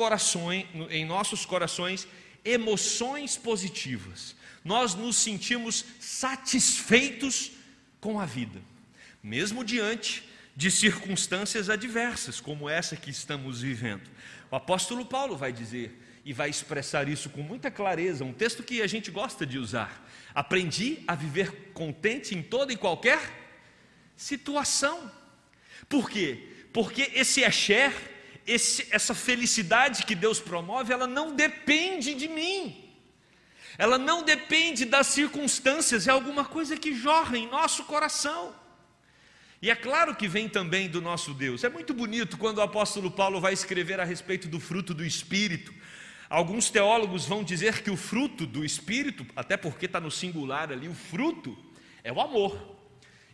em 0.89 1.05
nossos 1.05 1.45
corações 1.45 2.07
emoções 2.43 3.37
positivas. 3.37 4.35
Nós 4.65 4.95
nos 4.95 5.17
sentimos 5.17 5.85
satisfeitos 5.99 7.51
com 8.01 8.19
a 8.19 8.25
vida, 8.25 8.61
mesmo 9.21 9.63
diante 9.63 10.27
de 10.55 10.69
circunstâncias 10.69 11.69
adversas, 11.69 12.39
como 12.39 12.69
essa 12.69 12.95
que 12.95 13.09
estamos 13.09 13.61
vivendo. 13.61 14.09
O 14.51 14.55
apóstolo 14.55 15.05
Paulo 15.05 15.37
vai 15.37 15.51
dizer 15.51 15.97
e 16.25 16.31
vai 16.31 16.49
expressar 16.49 17.07
isso 17.09 17.29
com 17.29 17.41
muita 17.41 17.69
clareza, 17.69 18.23
um 18.23 18.33
texto 18.33 18.63
que 18.63 18.81
a 18.81 18.87
gente 18.87 19.11
gosta 19.11 19.45
de 19.45 19.57
usar. 19.57 20.07
Aprendi 20.33 21.03
a 21.07 21.15
viver 21.15 21.71
contente 21.73 22.33
em 22.33 22.41
toda 22.41 22.71
e 22.71 22.77
qualquer 22.77 23.19
situação. 24.15 25.11
Por 25.89 26.09
quê? 26.09 26.49
Porque 26.71 27.11
esse 27.13 27.41
Esher 27.41 27.93
esse, 28.45 28.87
essa 28.91 29.13
felicidade 29.13 30.05
que 30.05 30.15
Deus 30.15 30.39
promove, 30.39 30.93
ela 30.93 31.07
não 31.07 31.35
depende 31.35 32.13
de 32.13 32.27
mim. 32.27 32.79
Ela 33.77 33.97
não 33.97 34.21
depende 34.21 34.85
das 34.85 35.07
circunstâncias, 35.07 36.07
é 36.07 36.11
alguma 36.11 36.45
coisa 36.45 36.77
que 36.77 36.93
jorra 36.93 37.37
em 37.37 37.49
nosso 37.49 37.85
coração. 37.85 38.53
E 39.61 39.71
é 39.71 39.75
claro 39.75 40.13
que 40.13 40.27
vem 40.27 40.49
também 40.49 40.89
do 40.89 41.01
nosso 41.01 41.33
Deus. 41.33 41.63
É 41.63 41.69
muito 41.69 41.93
bonito 41.93 42.37
quando 42.37 42.57
o 42.57 42.61
apóstolo 42.61 43.09
Paulo 43.09 43.39
vai 43.39 43.53
escrever 43.53 43.99
a 43.99 44.03
respeito 44.03 44.47
do 44.47 44.59
fruto 44.59 44.93
do 44.93 45.05
Espírito. 45.05 45.73
Alguns 46.33 46.71
teólogos 46.71 47.27
vão 47.27 47.43
dizer 47.43 47.83
que 47.83 47.91
o 47.91 47.95
fruto 47.95 48.47
do 48.47 48.65
Espírito, 48.65 49.23
até 49.35 49.55
porque 49.55 49.85
está 49.85 49.99
no 49.99 50.09
singular 50.09 50.71
ali, 50.71 50.87
o 50.87 50.93
fruto 50.95 51.55
é 52.03 52.11
o 52.11 52.19
amor. 52.19 52.75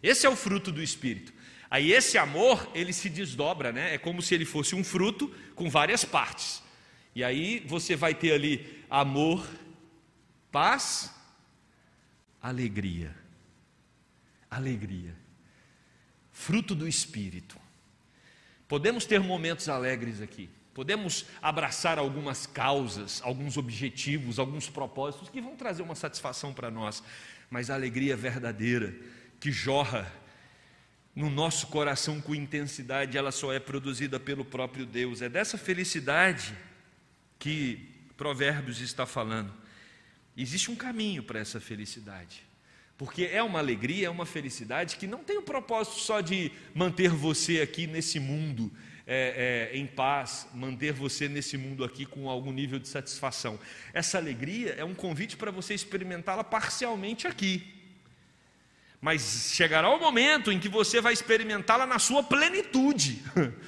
Esse 0.03 0.25
é 0.25 0.29
o 0.29 0.35
fruto 0.35 0.69
do 0.69 0.83
Espírito. 0.83 1.31
Aí 1.69 1.93
esse 1.93 2.17
amor, 2.17 2.69
ele 2.75 2.91
se 2.91 3.09
desdobra, 3.09 3.71
né? 3.71 3.93
É 3.93 3.97
como 3.97 4.21
se 4.21 4.35
ele 4.35 4.43
fosse 4.43 4.75
um 4.75 4.83
fruto 4.83 5.33
com 5.55 5.69
várias 5.69 6.03
partes. 6.03 6.61
E 7.15 7.23
aí 7.23 7.63
você 7.65 7.95
vai 7.95 8.13
ter 8.13 8.33
ali 8.33 8.83
amor, 8.89 9.47
paz, 10.51 11.09
alegria. 12.41 13.15
Alegria. 14.51 15.15
Fruto 16.33 16.75
do 16.75 16.85
espírito. 16.85 17.57
Podemos 18.67 19.05
ter 19.05 19.21
momentos 19.21 19.69
alegres 19.69 20.19
aqui. 20.19 20.49
Podemos 20.73 21.25
abraçar 21.41 21.97
algumas 21.97 22.45
causas, 22.45 23.21
alguns 23.23 23.57
objetivos, 23.57 24.39
alguns 24.39 24.69
propósitos 24.69 25.29
que 25.29 25.41
vão 25.41 25.55
trazer 25.55 25.81
uma 25.81 25.95
satisfação 25.95 26.53
para 26.53 26.69
nós, 26.69 27.03
mas 27.49 27.69
a 27.69 27.73
alegria 27.73 28.15
verdadeira 28.15 28.95
que 29.39 29.51
jorra 29.51 30.11
no 31.15 31.29
nosso 31.29 31.67
coração 31.67 32.21
com 32.21 32.33
intensidade, 32.35 33.17
ela 33.17 33.31
só 33.31 33.51
é 33.51 33.59
produzida 33.59 34.19
pelo 34.19 34.45
próprio 34.45 34.85
Deus. 34.85 35.21
É 35.21 35.27
dessa 35.27 35.57
felicidade 35.57 36.55
que 37.37 37.89
Provérbios 38.15 38.79
está 38.79 39.05
falando. 39.05 39.53
Existe 40.37 40.71
um 40.71 40.75
caminho 40.75 41.23
para 41.23 41.39
essa 41.39 41.59
felicidade. 41.59 42.43
Porque 42.97 43.23
é 43.23 43.41
uma 43.41 43.59
alegria, 43.59 44.07
é 44.07 44.09
uma 44.09 44.25
felicidade 44.25 44.97
que 44.97 45.07
não 45.07 45.23
tem 45.23 45.37
o 45.37 45.41
propósito 45.41 45.99
só 45.99 46.21
de 46.21 46.51
manter 46.75 47.09
você 47.09 47.61
aqui 47.61 47.87
nesse 47.87 48.19
mundo 48.19 48.71
é, 49.11 49.71
é, 49.73 49.77
em 49.77 49.87
paz, 49.87 50.47
manter 50.53 50.93
você 50.93 51.27
nesse 51.27 51.57
mundo 51.57 51.83
aqui 51.83 52.05
com 52.05 52.29
algum 52.29 52.51
nível 52.51 52.77
de 52.77 52.87
satisfação. 52.87 53.59
Essa 53.91 54.19
alegria 54.19 54.75
é 54.77 54.85
um 54.85 54.93
convite 54.93 55.35
para 55.35 55.49
você 55.49 55.73
experimentá-la 55.73 56.43
parcialmente 56.43 57.25
aqui. 57.25 57.73
Mas 59.01 59.51
chegará 59.55 59.89
o 59.89 59.99
momento 59.99 60.51
em 60.51 60.59
que 60.59 60.69
você 60.69 61.01
vai 61.01 61.11
experimentá-la 61.11 61.87
na 61.87 61.97
sua 61.97 62.21
plenitude. 62.21 63.23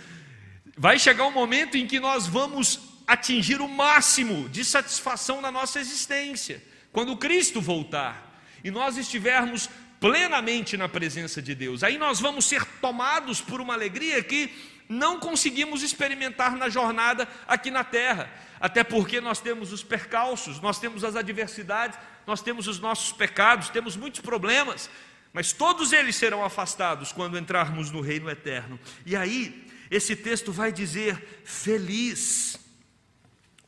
Vai 0.77 0.97
chegar 0.97 1.25
o 1.25 1.31
momento 1.31 1.77
em 1.77 1.85
que 1.85 1.99
nós 1.99 2.25
vamos 2.25 2.79
atingir 3.05 3.61
o 3.61 3.67
máximo 3.67 4.47
de 4.49 4.63
satisfação 4.63 5.41
na 5.41 5.51
nossa 5.51 5.79
existência, 5.79 6.63
quando 6.91 7.15
Cristo 7.17 7.61
voltar 7.61 8.41
e 8.63 8.71
nós 8.71 8.97
estivermos 8.97 9.69
plenamente 9.99 10.77
na 10.77 10.89
presença 10.89 11.41
de 11.41 11.53
Deus. 11.53 11.83
Aí 11.83 11.97
nós 11.97 12.19
vamos 12.19 12.45
ser 12.45 12.65
tomados 12.81 13.41
por 13.41 13.61
uma 13.61 13.73
alegria 13.73 14.23
que 14.23 14.49
não 14.91 15.21
conseguimos 15.21 15.81
experimentar 15.81 16.57
na 16.57 16.67
jornada 16.67 17.25
aqui 17.47 17.71
na 17.71 17.81
terra, 17.81 18.29
até 18.59 18.83
porque 18.83 19.21
nós 19.21 19.39
temos 19.39 19.71
os 19.71 19.81
percalços, 19.81 20.59
nós 20.59 20.79
temos 20.79 21.05
as 21.05 21.15
adversidades, 21.15 21.97
nós 22.27 22.41
temos 22.41 22.67
os 22.67 22.77
nossos 22.77 23.13
pecados, 23.13 23.69
temos 23.69 23.95
muitos 23.95 24.19
problemas, 24.19 24.89
mas 25.31 25.53
todos 25.53 25.93
eles 25.93 26.17
serão 26.17 26.43
afastados 26.43 27.13
quando 27.13 27.37
entrarmos 27.37 27.89
no 27.89 28.01
reino 28.01 28.29
eterno. 28.29 28.77
E 29.05 29.15
aí, 29.15 29.65
esse 29.89 30.13
texto 30.13 30.51
vai 30.51 30.73
dizer: 30.73 31.41
feliz 31.45 32.59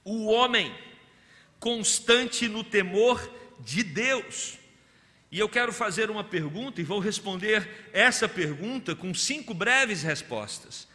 o 0.03 0.25
homem 0.25 0.75
constante 1.57 2.49
no 2.49 2.65
temor 2.65 3.31
de 3.61 3.81
Deus. 3.81 4.59
E 5.31 5.39
eu 5.39 5.47
quero 5.47 5.71
fazer 5.71 6.11
uma 6.11 6.23
pergunta 6.23 6.81
e 6.81 6.83
vou 6.83 6.99
responder 6.99 7.89
essa 7.93 8.27
pergunta 8.27 8.93
com 8.93 9.13
cinco 9.13 9.53
breves 9.53 10.03
respostas. 10.03 10.91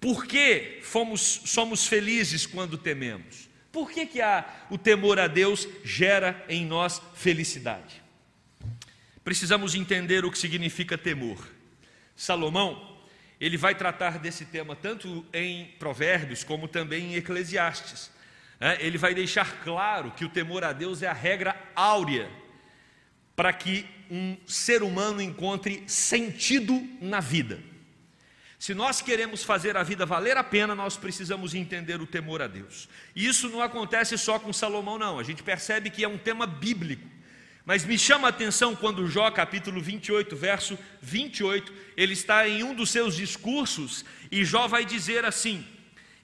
Por 0.00 0.26
que 0.26 0.80
fomos, 0.82 1.42
somos 1.44 1.86
felizes 1.86 2.46
quando 2.46 2.78
tememos? 2.78 3.48
Por 3.72 3.90
que, 3.90 4.06
que 4.06 4.20
a, 4.20 4.48
o 4.70 4.78
temor 4.78 5.18
a 5.18 5.26
Deus 5.26 5.68
gera 5.84 6.44
em 6.48 6.64
nós 6.64 7.02
felicidade? 7.14 8.08
precisamos 9.28 9.74
entender 9.74 10.24
o 10.24 10.30
que 10.30 10.38
significa 10.38 10.96
temor. 10.96 11.36
Salomão, 12.16 12.98
ele 13.38 13.58
vai 13.58 13.74
tratar 13.74 14.18
desse 14.18 14.46
tema 14.46 14.74
tanto 14.74 15.22
em 15.34 15.66
Provérbios 15.78 16.42
como 16.42 16.66
também 16.66 17.12
em 17.12 17.16
Eclesiastes. 17.16 18.10
Ele 18.80 18.96
vai 18.96 19.14
deixar 19.14 19.62
claro 19.62 20.12
que 20.12 20.24
o 20.24 20.30
temor 20.30 20.64
a 20.64 20.72
Deus 20.72 21.02
é 21.02 21.08
a 21.08 21.12
regra 21.12 21.54
áurea 21.76 22.30
para 23.36 23.52
que 23.52 23.86
um 24.10 24.34
ser 24.46 24.82
humano 24.82 25.20
encontre 25.20 25.84
sentido 25.86 26.82
na 26.98 27.20
vida. 27.20 27.60
Se 28.58 28.74
nós 28.74 29.00
queremos 29.00 29.44
fazer 29.44 29.76
a 29.76 29.84
vida 29.84 30.04
valer 30.04 30.36
a 30.36 30.42
pena, 30.42 30.74
nós 30.74 30.96
precisamos 30.96 31.54
entender 31.54 32.00
o 32.00 32.06
temor 32.06 32.42
a 32.42 32.48
Deus. 32.48 32.88
E 33.14 33.24
isso 33.24 33.48
não 33.48 33.62
acontece 33.62 34.18
só 34.18 34.36
com 34.38 34.52
Salomão, 34.52 34.98
não. 34.98 35.18
A 35.20 35.22
gente 35.22 35.44
percebe 35.44 35.90
que 35.90 36.02
é 36.02 36.08
um 36.08 36.18
tema 36.18 36.44
bíblico. 36.44 37.06
Mas 37.64 37.84
me 37.84 37.96
chama 37.96 38.26
a 38.26 38.30
atenção 38.30 38.74
quando 38.74 39.06
Jó, 39.06 39.30
capítulo 39.30 39.80
28, 39.80 40.34
verso 40.34 40.76
28, 41.02 41.72
ele 41.96 42.14
está 42.14 42.48
em 42.48 42.64
um 42.64 42.74
dos 42.74 42.90
seus 42.90 43.14
discursos 43.14 44.04
e 44.32 44.44
Jó 44.44 44.66
vai 44.66 44.84
dizer 44.84 45.24
assim: 45.24 45.64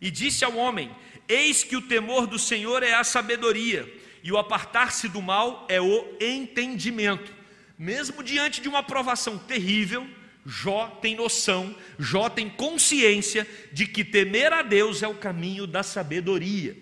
E 0.01 0.11
disse 0.11 0.45
ao 0.45 0.57
homem: 0.57 0.91
Eis 1.29 1.63
que 1.63 1.77
o 1.77 1.83
temor 1.83 2.27
do 2.27 2.39
Senhor 2.39 2.83
é 2.83 2.95
a 2.95 3.05
sabedoria, 3.05 3.87
e 4.23 4.33
o 4.33 4.39
apartar-se 4.39 5.07
do 5.07 5.23
mal 5.23 5.67
é 5.69 5.81
o 5.81 6.17
entendimento. 6.19 7.31
Mesmo 7.79 8.23
diante 8.23 8.61
de 8.63 8.69
uma 8.69 8.83
provação 8.83 9.37
terrível, 9.37 10.09
Jó 10.47 10.89
tem 11.01 11.17
noção, 11.17 11.75
Jó 11.99 12.29
tem 12.29 12.51
consciência 12.51 13.47
de 13.73 13.87
que 13.87 14.05
temer 14.05 14.53
a 14.53 14.63
Deus 14.63 15.03
é 15.03 15.09
o 15.09 15.15
caminho 15.15 15.67
da 15.67 15.83
sabedoria. 15.83 16.77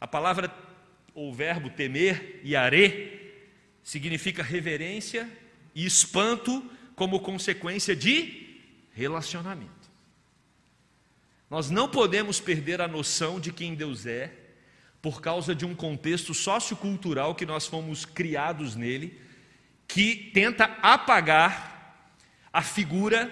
A 0.00 0.06
palavra 0.06 0.52
ou 1.14 1.32
verbo 1.32 1.70
temer, 1.70 2.40
are 2.56 3.18
significa 3.82 4.42
reverência 4.42 5.28
e 5.74 5.86
espanto 5.86 6.64
como 6.94 7.20
consequência 7.20 7.96
de 7.96 8.60
relacionamento. 8.92 9.72
Nós 11.48 11.70
não 11.70 11.88
podemos 11.88 12.38
perder 12.38 12.80
a 12.80 12.88
noção 12.88 13.40
de 13.40 13.52
quem 13.52 13.74
Deus 13.74 14.04
é 14.04 14.32
por 15.00 15.20
causa 15.22 15.54
de 15.54 15.64
um 15.64 15.74
contexto 15.74 16.34
sociocultural 16.34 17.34
que 17.34 17.46
nós 17.46 17.66
fomos 17.66 18.04
criados 18.04 18.74
nele, 18.76 19.18
que 19.86 20.30
tenta 20.34 20.64
apagar 20.82 21.77
a 22.52 22.62
figura 22.62 23.30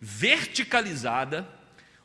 verticalizada, 0.00 1.48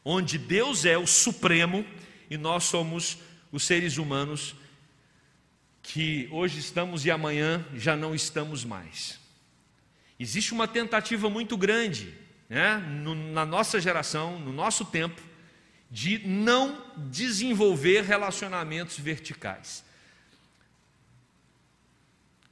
onde 0.04 0.38
Deus 0.38 0.86
é 0.86 0.98
o 0.98 1.08
supremo 1.08 1.86
e 2.30 2.38
nós 2.38 2.64
somos 2.66 3.18
os 3.52 3.64
seres 3.64 3.98
humanos 3.98 4.56
que 5.84 6.28
hoje 6.32 6.60
estamos 6.60 7.06
e 7.06 7.12
amanhã 7.12 7.66
já 7.74 7.96
não 7.96 8.14
estamos 8.16 8.64
mais. 8.64 9.20
Existe 10.20 10.54
uma 10.54 10.68
tentativa 10.68 11.30
muito 11.30 11.58
grande 11.58 12.14
né, 12.48 12.78
no, 12.78 13.16
na 13.16 13.46
nossa 13.46 13.80
geração, 13.80 14.40
no 14.40 14.54
nosso 14.54 14.86
tempo, 14.86 15.22
de 15.90 16.26
não 16.26 16.86
desenvolver 17.10 18.04
relacionamentos 18.04 18.98
verticais. 18.98 19.84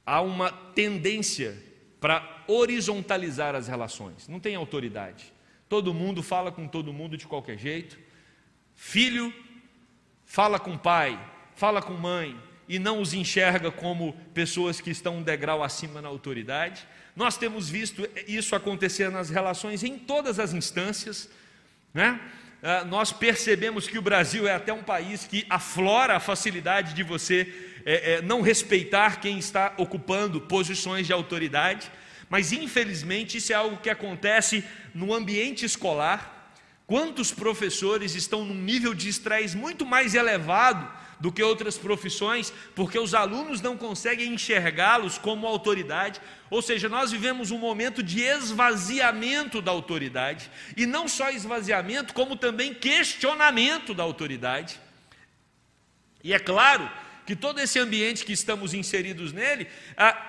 Há 0.04 0.20
uma 0.20 0.50
tendência 0.50 1.69
para 2.00 2.44
horizontalizar 2.48 3.54
as 3.54 3.68
relações, 3.68 4.26
não 4.26 4.40
tem 4.40 4.54
autoridade. 4.54 5.32
Todo 5.68 5.94
mundo 5.94 6.22
fala 6.22 6.50
com 6.50 6.66
todo 6.66 6.92
mundo 6.92 7.16
de 7.16 7.26
qualquer 7.26 7.58
jeito. 7.58 7.98
Filho 8.74 9.32
fala 10.24 10.58
com 10.58 10.76
pai, 10.76 11.20
fala 11.54 11.82
com 11.82 11.92
mãe, 11.92 12.36
e 12.68 12.78
não 12.78 13.00
os 13.00 13.12
enxerga 13.12 13.70
como 13.70 14.14
pessoas 14.32 14.80
que 14.80 14.90
estão 14.90 15.18
um 15.18 15.22
degrau 15.22 15.62
acima 15.62 16.00
na 16.00 16.08
autoridade. 16.08 16.86
Nós 17.16 17.36
temos 17.36 17.68
visto 17.68 18.08
isso 18.28 18.54
acontecer 18.54 19.10
nas 19.10 19.28
relações 19.28 19.82
em 19.82 19.98
todas 19.98 20.38
as 20.38 20.54
instâncias, 20.54 21.28
né? 21.92 22.20
Ah, 22.62 22.84
nós 22.84 23.12
percebemos 23.12 23.88
que 23.88 23.98
o 23.98 24.02
Brasil 24.02 24.46
é 24.46 24.54
até 24.54 24.72
um 24.72 24.82
país 24.82 25.26
que 25.26 25.44
aflora 25.48 26.16
a 26.16 26.20
facilidade 26.20 26.94
de 26.94 27.02
você 27.02 27.69
é, 27.84 28.14
é, 28.14 28.22
não 28.22 28.40
respeitar 28.40 29.20
quem 29.20 29.38
está 29.38 29.74
ocupando 29.76 30.40
posições 30.40 31.06
de 31.06 31.12
autoridade, 31.12 31.90
mas 32.28 32.52
infelizmente 32.52 33.38
isso 33.38 33.52
é 33.52 33.56
algo 33.56 33.78
que 33.78 33.90
acontece 33.90 34.64
no 34.94 35.12
ambiente 35.12 35.64
escolar. 35.64 36.54
Quantos 36.86 37.32
professores 37.32 38.14
estão 38.14 38.44
num 38.44 38.54
nível 38.54 38.94
de 38.94 39.08
estresse 39.08 39.56
muito 39.56 39.86
mais 39.86 40.14
elevado 40.14 41.00
do 41.20 41.30
que 41.30 41.42
outras 41.42 41.76
profissões, 41.76 42.52
porque 42.74 42.98
os 42.98 43.14
alunos 43.14 43.60
não 43.60 43.76
conseguem 43.76 44.32
enxergá-los 44.32 45.18
como 45.18 45.46
autoridade. 45.46 46.20
Ou 46.48 46.62
seja, 46.62 46.88
nós 46.88 47.12
vivemos 47.12 47.50
um 47.50 47.58
momento 47.58 48.02
de 48.02 48.22
esvaziamento 48.22 49.60
da 49.60 49.70
autoridade, 49.70 50.50
e 50.76 50.86
não 50.86 51.06
só 51.06 51.30
esvaziamento, 51.30 52.14
como 52.14 52.36
também 52.36 52.72
questionamento 52.72 53.92
da 53.92 54.02
autoridade. 54.02 54.80
E 56.24 56.32
é 56.32 56.38
claro 56.38 56.90
que 57.30 57.36
todo 57.36 57.60
esse 57.60 57.78
ambiente 57.78 58.24
que 58.24 58.32
estamos 58.32 58.74
inseridos 58.74 59.32
nele 59.32 59.68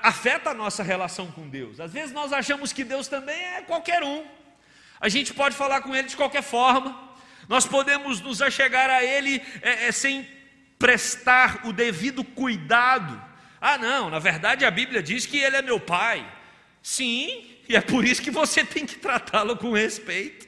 afeta 0.03 0.51
a 0.51 0.53
nossa 0.53 0.83
relação 0.83 1.31
com 1.31 1.49
Deus. 1.49 1.79
Às 1.79 1.91
vezes 1.91 2.11
nós 2.13 2.31
achamos 2.31 2.71
que 2.71 2.83
Deus 2.83 3.07
também 3.07 3.43
é 3.43 3.61
qualquer 3.61 4.03
um, 4.03 4.23
a 4.99 5.09
gente 5.09 5.33
pode 5.33 5.55
falar 5.55 5.81
com 5.81 5.95
Ele 5.95 6.07
de 6.07 6.15
qualquer 6.15 6.43
forma, 6.43 7.11
nós 7.49 7.65
podemos 7.65 8.21
nos 8.21 8.39
achegar 8.39 8.87
a 8.87 9.03
Ele 9.03 9.41
é, 9.63 9.87
é, 9.87 9.91
sem 9.91 10.29
prestar 10.77 11.61
o 11.65 11.73
devido 11.73 12.23
cuidado. 12.23 13.19
Ah, 13.59 13.79
não, 13.79 14.11
na 14.11 14.19
verdade 14.19 14.63
a 14.63 14.69
Bíblia 14.69 15.01
diz 15.01 15.25
que 15.25 15.39
ele 15.39 15.55
é 15.55 15.61
meu 15.63 15.79
pai. 15.79 16.23
Sim, 16.83 17.49
e 17.67 17.75
é 17.75 17.81
por 17.81 18.05
isso 18.05 18.21
que 18.21 18.29
você 18.29 18.63
tem 18.63 18.85
que 18.85 18.97
tratá-lo 18.97 19.57
com 19.57 19.71
respeito. 19.71 20.47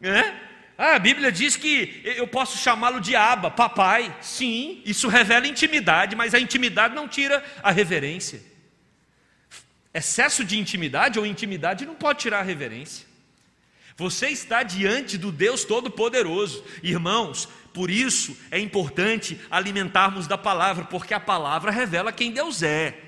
Né? 0.00 0.34
Ah, 0.84 0.96
a 0.96 0.98
Bíblia 0.98 1.30
diz 1.30 1.54
que 1.54 2.02
eu 2.04 2.26
posso 2.26 2.58
chamá-lo 2.58 3.00
de 3.00 3.14
aba, 3.14 3.48
papai. 3.48 4.12
Sim, 4.20 4.82
isso 4.84 5.06
revela 5.06 5.46
intimidade, 5.46 6.16
mas 6.16 6.34
a 6.34 6.40
intimidade 6.40 6.92
não 6.92 7.06
tira 7.06 7.40
a 7.62 7.70
reverência. 7.70 8.42
Excesso 9.94 10.44
de 10.44 10.58
intimidade 10.58 11.20
ou 11.20 11.24
intimidade 11.24 11.86
não 11.86 11.94
pode 11.94 12.18
tirar 12.18 12.40
a 12.40 12.42
reverência. 12.42 13.06
Você 13.96 14.30
está 14.30 14.64
diante 14.64 15.16
do 15.16 15.30
Deus 15.30 15.64
Todo-Poderoso. 15.64 16.64
Irmãos, 16.82 17.48
por 17.72 17.88
isso 17.88 18.36
é 18.50 18.58
importante 18.58 19.40
alimentarmos 19.48 20.26
da 20.26 20.36
palavra, 20.36 20.86
porque 20.86 21.14
a 21.14 21.20
palavra 21.20 21.70
revela 21.70 22.10
quem 22.10 22.32
Deus 22.32 22.60
é. 22.60 22.98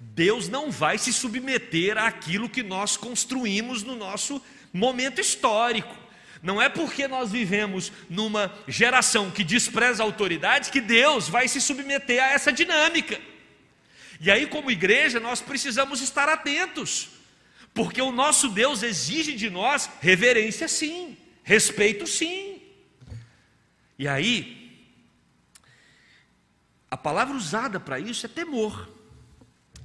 Deus 0.00 0.48
não 0.48 0.68
vai 0.68 0.98
se 0.98 1.12
submeter 1.12 1.96
àquilo 1.96 2.48
que 2.48 2.64
nós 2.64 2.96
construímos 2.96 3.84
no 3.84 3.94
nosso 3.94 4.42
momento 4.72 5.20
histórico. 5.20 6.09
Não 6.42 6.60
é 6.60 6.68
porque 6.68 7.06
nós 7.06 7.30
vivemos 7.30 7.92
numa 8.08 8.52
geração 8.66 9.30
que 9.30 9.44
despreza 9.44 10.02
a 10.02 10.06
autoridade 10.06 10.70
que 10.70 10.80
Deus 10.80 11.28
vai 11.28 11.46
se 11.46 11.60
submeter 11.60 12.22
a 12.22 12.28
essa 12.28 12.50
dinâmica. 12.52 13.20
E 14.20 14.30
aí, 14.30 14.46
como 14.46 14.70
igreja, 14.70 15.20
nós 15.20 15.40
precisamos 15.40 16.00
estar 16.00 16.28
atentos, 16.28 17.08
porque 17.74 18.00
o 18.00 18.12
nosso 18.12 18.48
Deus 18.48 18.82
exige 18.82 19.32
de 19.32 19.48
nós 19.50 19.90
reverência, 20.00 20.66
sim, 20.68 21.16
respeito, 21.42 22.06
sim. 22.06 22.60
E 23.98 24.08
aí, 24.08 24.60
a 26.90 26.96
palavra 26.96 27.36
usada 27.36 27.78
para 27.78 28.00
isso 28.00 28.26
é 28.26 28.28
temor. 28.28 28.88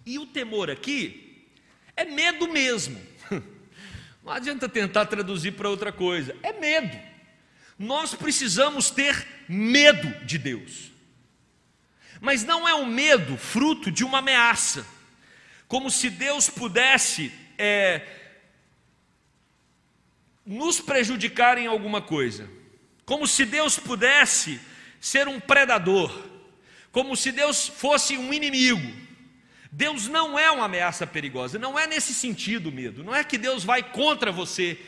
E 0.06 0.18
o 0.18 0.26
temor 0.26 0.72
aqui 0.72 1.48
é 1.96 2.06
medo 2.06 2.48
mesmo. 2.48 3.00
Não 4.26 4.34
adianta 4.34 4.68
tentar 4.68 5.06
traduzir 5.06 5.52
para 5.52 5.70
outra 5.70 5.94
coisa, 5.94 6.36
é 6.44 6.52
medo. 6.52 7.00
Nós 7.80 8.14
precisamos 8.14 8.90
ter 8.90 9.26
medo 9.48 10.26
de 10.26 10.38
Deus. 10.38 10.92
Mas 12.20 12.44
não 12.44 12.68
é 12.68 12.74
um 12.76 12.86
medo 12.86 13.38
fruto 13.38 13.92
de 13.92 14.04
uma 14.04 14.18
ameaça, 14.18 14.86
como 15.68 15.90
se 15.90 16.10
Deus 16.10 16.50
pudesse 16.50 17.32
é, 17.58 18.02
nos 20.46 20.82
prejudicar 20.82 21.58
em 21.58 21.68
alguma 21.68 22.02
coisa 22.02 22.50
como 23.06 23.28
se 23.28 23.46
Deus 23.46 23.78
pudesse 23.78 24.60
ser 25.00 25.28
um 25.28 25.40
predador, 25.40 26.12
como 26.92 27.16
se 27.16 27.32
Deus 27.32 27.68
fosse 27.68 28.18
um 28.18 28.34
inimigo. 28.34 29.05
Deus 29.76 30.08
não 30.08 30.40
é 30.40 30.50
uma 30.50 30.66
ameaça 30.66 31.06
perigosa, 31.06 31.60
não 31.60 31.78
é 31.78 31.86
nesse 31.86 32.14
sentido 32.14 32.72
medo, 32.72 33.04
não 33.04 33.14
é 33.14 33.26
que 33.26 33.38
Deus 33.38 33.62
vai 33.62 33.84
contra 33.84 34.32
você 34.32 34.80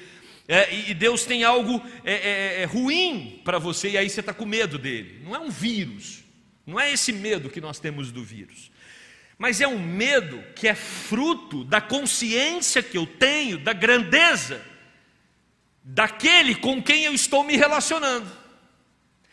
é, 0.47 0.73
e 0.73 0.93
Deus 0.93 1.26
tem 1.26 1.43
algo 1.43 1.86
é, 2.06 2.13
é, 2.13 2.62
é 2.62 2.65
ruim 2.65 3.41
para 3.43 3.60
você 3.60 3.89
e 3.89 3.97
aí 3.97 4.10
você 4.10 4.21
está 4.21 4.34
com 4.34 4.45
medo 4.45 4.78
dele. 4.78 5.19
Não 5.26 5.36
é 5.36 5.39
um 5.39 5.50
vírus, 5.50 6.23
não 6.65 6.80
é 6.80 6.89
esse 6.89 7.12
medo 7.12 7.50
que 7.50 7.60
nós 7.60 7.80
temos 7.80 8.13
do 8.13 8.23
vírus, 8.23 8.71
mas 9.38 9.60
é 9.60 9.67
um 9.67 9.78
medo 9.78 10.41
que 10.56 10.69
é 10.69 10.73
fruto 10.73 11.65
da 11.65 11.82
consciência 11.82 12.82
que 12.82 12.97
eu 12.97 13.06
tenho 13.06 13.58
da 13.58 13.73
grandeza 13.73 14.63
daquele 15.84 16.56
com 16.56 16.82
quem 16.82 17.04
eu 17.04 17.13
estou 17.13 17.43
me 17.43 17.58
relacionando. 17.58 18.32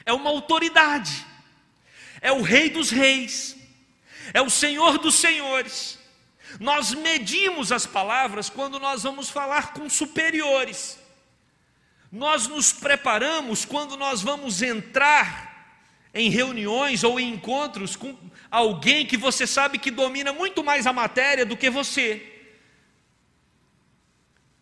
É 0.05 0.13
uma 0.13 0.31
autoridade, 0.31 1.25
é 2.21 2.33
o 2.33 2.43
Rei 2.43 2.69
dos 2.69 2.91
Reis, 2.91 3.55
é 4.33 4.41
o 4.41 4.51
Senhor 4.51 4.99
dos 4.99 5.17
Senhores. 5.17 5.99
Nós 6.61 6.93
medimos 6.95 7.73
as 7.73 7.85
palavras 7.85 8.49
quando 8.49 8.79
nós 8.79 9.03
vamos 9.03 9.29
falar 9.29 9.73
com 9.73 9.89
superiores. 9.91 10.99
Nós 12.11 12.47
nos 12.47 12.73
preparamos 12.73 13.65
quando 13.65 13.97
nós 13.97 14.23
vamos 14.23 14.63
entrar 14.63 15.53
em 16.15 16.31
reuniões 16.31 17.03
ou 17.03 17.19
em 17.19 17.31
encontros 17.31 17.97
com 17.97 18.17
alguém 18.49 19.05
que 19.05 19.17
você 19.17 19.47
sabe 19.47 19.79
que 19.79 19.91
domina 19.91 20.33
muito 20.33 20.63
mais 20.63 20.87
a 20.87 20.93
matéria 20.93 21.45
do 21.45 21.57
que 21.57 21.69
você. 21.69 22.35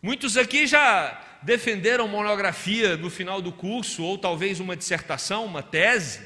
Muitos 0.01 0.35
aqui 0.35 0.65
já 0.65 1.21
defenderam 1.43 2.07
monografia 2.07 2.97
no 2.97 3.09
final 3.09 3.41
do 3.41 3.51
curso, 3.51 4.03
ou 4.03 4.17
talvez 4.17 4.59
uma 4.59 4.75
dissertação, 4.75 5.45
uma 5.45 5.61
tese, 5.61 6.21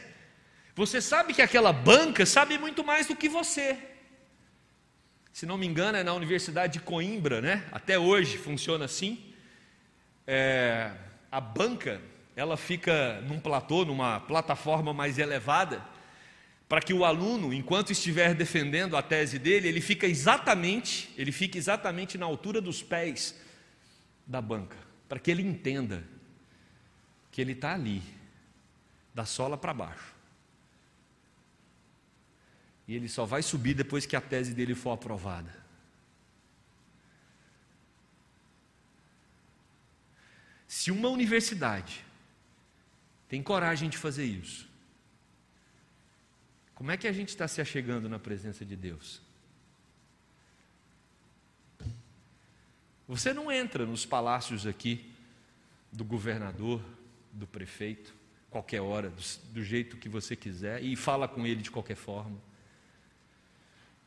você 0.78 1.02
sabe 1.02 1.34
que 1.34 1.42
aquela 1.42 1.74
banca 1.74 2.26
sabe 2.26 2.58
muito 2.58 2.84
mais 2.84 3.08
do 3.08 3.16
que 3.16 3.28
você. 3.28 3.78
Se 5.34 5.46
não 5.46 5.58
me 5.58 5.68
engano, 5.68 5.98
é 5.98 6.04
na 6.04 6.14
Universidade 6.14 6.74
de 6.74 6.80
Coimbra, 6.80 7.42
né? 7.42 7.66
Até 7.72 8.00
hoje 8.00 8.38
funciona 8.38 8.86
assim. 8.86 9.34
É, 10.26 10.92
a 11.32 11.42
banca, 11.42 12.02
ela 12.36 12.56
fica 12.56 13.20
num 13.22 13.40
platô, 13.40 13.84
numa 13.84 14.20
plataforma 14.22 14.94
mais 14.94 15.18
elevada, 15.18 15.84
para 16.70 16.82
que 16.82 16.94
o 16.94 17.04
aluno, 17.04 17.54
enquanto 17.54 17.92
estiver 17.92 18.34
defendendo 18.34 18.96
a 18.96 19.02
tese 19.02 19.38
dele, 19.38 19.68
ele 19.68 19.82
fica 19.82 20.08
exatamente, 20.08 21.14
ele 21.18 21.32
fica 21.32 21.58
exatamente 21.58 22.18
na 22.18 22.26
altura 22.26 22.62
dos 22.62 22.82
pés 22.82 23.36
da 24.26 24.42
banca 24.42 24.88
para 25.08 25.20
que 25.20 25.32
ele 25.32 25.42
entenda 25.42 26.04
que 27.32 27.42
ele 27.42 27.54
está 27.54 27.74
ali, 27.74 28.02
da 29.14 29.26
sola 29.26 29.58
para 29.58 29.74
baixo. 29.74 30.17
E 32.88 32.96
ele 32.96 33.10
só 33.10 33.26
vai 33.26 33.42
subir 33.42 33.74
depois 33.74 34.06
que 34.06 34.16
a 34.16 34.22
tese 34.22 34.54
dele 34.54 34.74
for 34.74 34.92
aprovada. 34.92 35.54
Se 40.68 40.92
uma 40.92 41.10
universidade 41.10 42.06
tem 43.28 43.44
coragem 43.44 43.90
de 43.90 43.98
fazer 43.98 44.26
isso? 44.26 44.68
Como 46.74 46.92
é 46.92 46.98
que 46.98 47.08
a 47.08 47.12
gente 47.12 47.30
está 47.30 47.48
se 47.48 47.60
achegando 47.60 48.08
na 48.08 48.20
presença 48.20 48.64
de 48.64 48.76
Deus? 48.76 49.22
Você 53.08 53.34
não 53.34 53.52
entra 53.52 53.86
nos 53.86 54.06
palácios 54.06 54.68
aqui 54.68 55.12
do 55.92 56.04
governador, 56.04 56.82
do 57.32 57.48
prefeito, 57.48 58.14
qualquer 58.50 58.82
hora, 58.82 59.10
do, 59.10 59.22
do, 59.54 59.64
jeito 59.64 59.98
que 59.98 60.08
você 60.08 60.36
quiser, 60.36 60.84
e 60.84 60.96
fala 60.96 61.28
com 61.28 61.46
ele 61.46 61.62
de 61.62 61.72
qualquer 61.72 61.96
forma. 61.96 62.38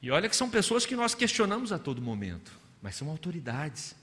E 0.03 0.11
olha 0.11 0.29
que 0.29 0.37
são 0.37 0.51
pessoas 0.51 0.87
que 0.87 0.97
nós 0.97 1.15
questionamos 1.15 1.73
a 1.73 1.79
todo 1.79 2.01
momento, 2.01 2.59
mas 2.81 2.97
são 2.97 3.11
autoridades. 3.11 3.95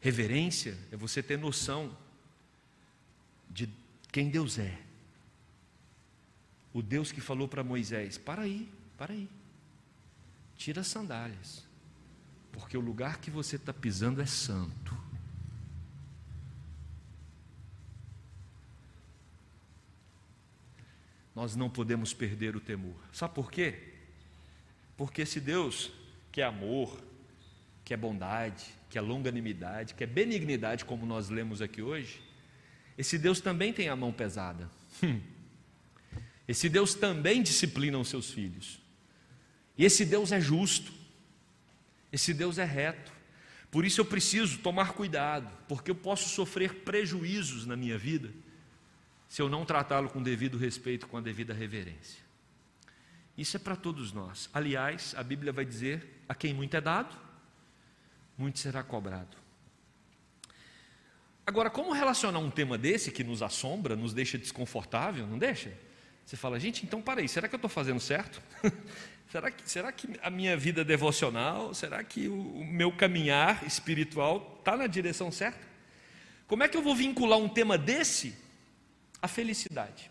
Reverência 0.00 0.78
é 0.90 0.96
você 0.96 1.22
ter 1.22 1.36
noção 1.36 1.96
de 3.50 3.68
quem 4.10 4.30
Deus 4.30 4.58
é. 4.58 4.78
O 6.72 6.80
Deus 6.82 7.12
que 7.12 7.20
falou 7.20 7.46
para 7.46 7.62
Moisés: 7.62 8.16
para 8.16 8.42
aí, 8.42 8.70
para 8.96 9.12
aí, 9.12 9.28
tira 10.56 10.80
as 10.80 10.86
sandálias, 10.86 11.64
porque 12.50 12.76
o 12.78 12.80
lugar 12.80 13.18
que 13.18 13.30
você 13.30 13.56
está 13.56 13.74
pisando 13.74 14.22
é 14.22 14.26
santo. 14.26 14.96
Nós 21.34 21.54
não 21.54 21.68
podemos 21.68 22.14
perder 22.14 22.56
o 22.56 22.60
temor. 22.60 22.96
Sabe 23.12 23.34
por 23.34 23.52
quê? 23.52 23.95
Porque 24.96 25.22
esse 25.22 25.40
Deus 25.40 25.90
que 26.32 26.40
é 26.40 26.44
amor, 26.44 27.02
que 27.84 27.94
é 27.94 27.96
bondade, 27.96 28.64
que 28.90 28.98
é 28.98 29.00
longanimidade, 29.00 29.94
que 29.94 30.04
é 30.04 30.06
benignidade, 30.06 30.84
como 30.84 31.06
nós 31.06 31.28
lemos 31.28 31.62
aqui 31.62 31.80
hoje, 31.80 32.20
esse 32.98 33.18
Deus 33.18 33.40
também 33.40 33.72
tem 33.72 33.88
a 33.88 33.96
mão 33.96 34.12
pesada. 34.12 34.70
Esse 36.48 36.68
Deus 36.68 36.94
também 36.94 37.42
disciplina 37.42 37.98
os 37.98 38.08
seus 38.08 38.30
filhos. 38.30 38.80
E 39.76 39.84
esse 39.84 40.04
Deus 40.04 40.30
é 40.30 40.40
justo. 40.40 40.92
Esse 42.12 42.32
Deus 42.32 42.56
é 42.56 42.64
reto. 42.64 43.12
Por 43.70 43.84
isso 43.84 44.00
eu 44.00 44.04
preciso 44.04 44.58
tomar 44.58 44.92
cuidado, 44.92 45.50
porque 45.66 45.90
eu 45.90 45.94
posso 45.94 46.28
sofrer 46.28 46.82
prejuízos 46.84 47.66
na 47.66 47.76
minha 47.76 47.98
vida 47.98 48.32
se 49.28 49.42
eu 49.42 49.48
não 49.48 49.64
tratá-lo 49.64 50.08
com 50.08 50.22
devido 50.22 50.56
respeito, 50.56 51.08
com 51.08 51.16
a 51.16 51.20
devida 51.20 51.52
reverência. 51.52 52.25
Isso 53.36 53.56
é 53.56 53.60
para 53.60 53.76
todos 53.76 54.12
nós. 54.12 54.48
Aliás, 54.52 55.14
a 55.16 55.22
Bíblia 55.22 55.52
vai 55.52 55.64
dizer: 55.64 56.22
a 56.28 56.34
quem 56.34 56.54
muito 56.54 56.76
é 56.76 56.80
dado, 56.80 57.14
muito 58.36 58.58
será 58.58 58.82
cobrado. 58.82 59.36
Agora, 61.46 61.70
como 61.70 61.92
relacionar 61.92 62.40
um 62.40 62.50
tema 62.50 62.76
desse 62.76 63.12
que 63.12 63.22
nos 63.22 63.40
assombra, 63.40 63.94
nos 63.94 64.12
deixa 64.12 64.36
desconfortável, 64.36 65.26
não 65.26 65.38
deixa? 65.38 65.72
Você 66.24 66.36
fala, 66.36 66.58
gente, 66.58 66.84
então 66.84 67.00
parei, 67.00 67.28
será 67.28 67.46
que 67.46 67.54
eu 67.54 67.58
estou 67.58 67.70
fazendo 67.70 68.00
certo? 68.00 68.42
será, 69.30 69.48
que, 69.48 69.70
será 69.70 69.92
que 69.92 70.08
a 70.20 70.28
minha 70.28 70.56
vida 70.56 70.84
devocional, 70.84 71.72
será 71.72 72.02
que 72.02 72.26
o, 72.26 72.34
o 72.34 72.64
meu 72.64 72.90
caminhar 72.90 73.64
espiritual 73.64 74.56
está 74.58 74.76
na 74.76 74.88
direção 74.88 75.30
certa? 75.30 75.64
Como 76.48 76.64
é 76.64 76.68
que 76.68 76.76
eu 76.76 76.82
vou 76.82 76.96
vincular 76.96 77.38
um 77.38 77.48
tema 77.48 77.78
desse 77.78 78.34
à 79.22 79.28
felicidade? 79.28 80.10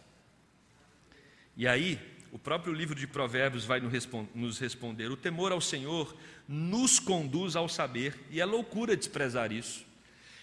E 1.58 1.68
aí, 1.68 2.00
o 2.36 2.38
próprio 2.38 2.74
livro 2.74 2.96
de 2.96 3.08
Provérbios 3.08 3.64
vai 3.64 3.82
nos 4.36 4.60
responder: 4.60 5.10
o 5.10 5.16
temor 5.16 5.54
ao 5.54 5.62
Senhor 5.62 6.14
nos 6.46 7.00
conduz 7.00 7.56
ao 7.56 7.70
saber, 7.70 8.14
e 8.30 8.42
é 8.42 8.46
loucura 8.46 8.98
desprezar 8.98 9.54
isso. 9.54 9.86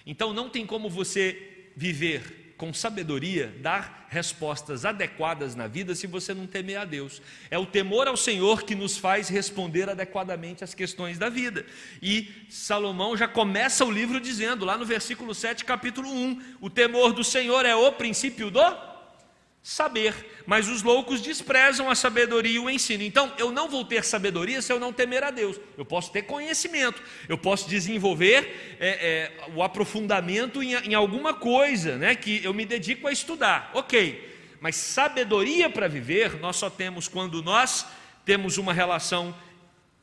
Então 0.06 0.32
não 0.32 0.48
tem 0.48 0.64
como 0.64 0.88
você 0.88 1.70
viver 1.76 2.54
com 2.56 2.72
sabedoria, 2.72 3.54
dar 3.60 4.06
respostas 4.08 4.86
adequadas 4.86 5.54
na 5.54 5.66
vida 5.66 5.94
se 5.94 6.06
você 6.06 6.32
não 6.32 6.46
temer 6.46 6.78
a 6.78 6.86
Deus. 6.86 7.20
É 7.50 7.58
o 7.58 7.66
temor 7.66 8.08
ao 8.08 8.16
Senhor 8.16 8.62
que 8.62 8.74
nos 8.74 8.96
faz 8.96 9.28
responder 9.28 9.90
adequadamente 9.90 10.64
às 10.64 10.72
questões 10.72 11.18
da 11.18 11.28
vida. 11.28 11.66
E 12.00 12.30
Salomão 12.48 13.14
já 13.18 13.28
começa 13.28 13.84
o 13.84 13.90
livro 13.90 14.18
dizendo, 14.18 14.64
lá 14.64 14.78
no 14.78 14.86
versículo 14.86 15.34
7, 15.34 15.62
capítulo 15.66 16.08
1, 16.10 16.56
o 16.58 16.70
temor 16.70 17.12
do 17.12 17.22
Senhor 17.22 17.66
é 17.66 17.74
o 17.74 17.92
princípio 17.92 18.50
do 18.50 18.60
saber, 19.62 20.42
mas 20.44 20.68
os 20.68 20.82
loucos 20.82 21.20
desprezam 21.20 21.88
a 21.88 21.94
sabedoria 21.94 22.56
e 22.56 22.58
o 22.58 22.68
ensino. 22.68 23.02
Então, 23.04 23.32
eu 23.38 23.52
não 23.52 23.68
vou 23.68 23.84
ter 23.84 24.04
sabedoria 24.04 24.60
se 24.60 24.72
eu 24.72 24.80
não 24.80 24.92
temer 24.92 25.22
a 25.22 25.30
Deus. 25.30 25.60
Eu 25.78 25.84
posso 25.84 26.10
ter 26.10 26.22
conhecimento, 26.22 27.00
eu 27.28 27.38
posso 27.38 27.68
desenvolver 27.68 28.76
é, 28.80 28.88
é, 28.88 29.50
o 29.54 29.62
aprofundamento 29.62 30.62
em, 30.62 30.74
em, 30.74 30.94
alguma 30.94 31.32
coisa, 31.32 31.96
né, 31.96 32.16
que 32.16 32.44
eu 32.44 32.52
me 32.52 32.66
dedico 32.66 33.06
a 33.06 33.12
estudar. 33.12 33.70
Ok, 33.72 34.30
mas 34.60 34.74
sabedoria 34.74 35.70
para 35.70 35.86
viver 35.86 36.40
nós 36.40 36.56
só 36.56 36.68
temos 36.68 37.06
quando 37.06 37.42
nós 37.42 37.86
temos 38.24 38.58
uma 38.58 38.72
relação 38.72 39.34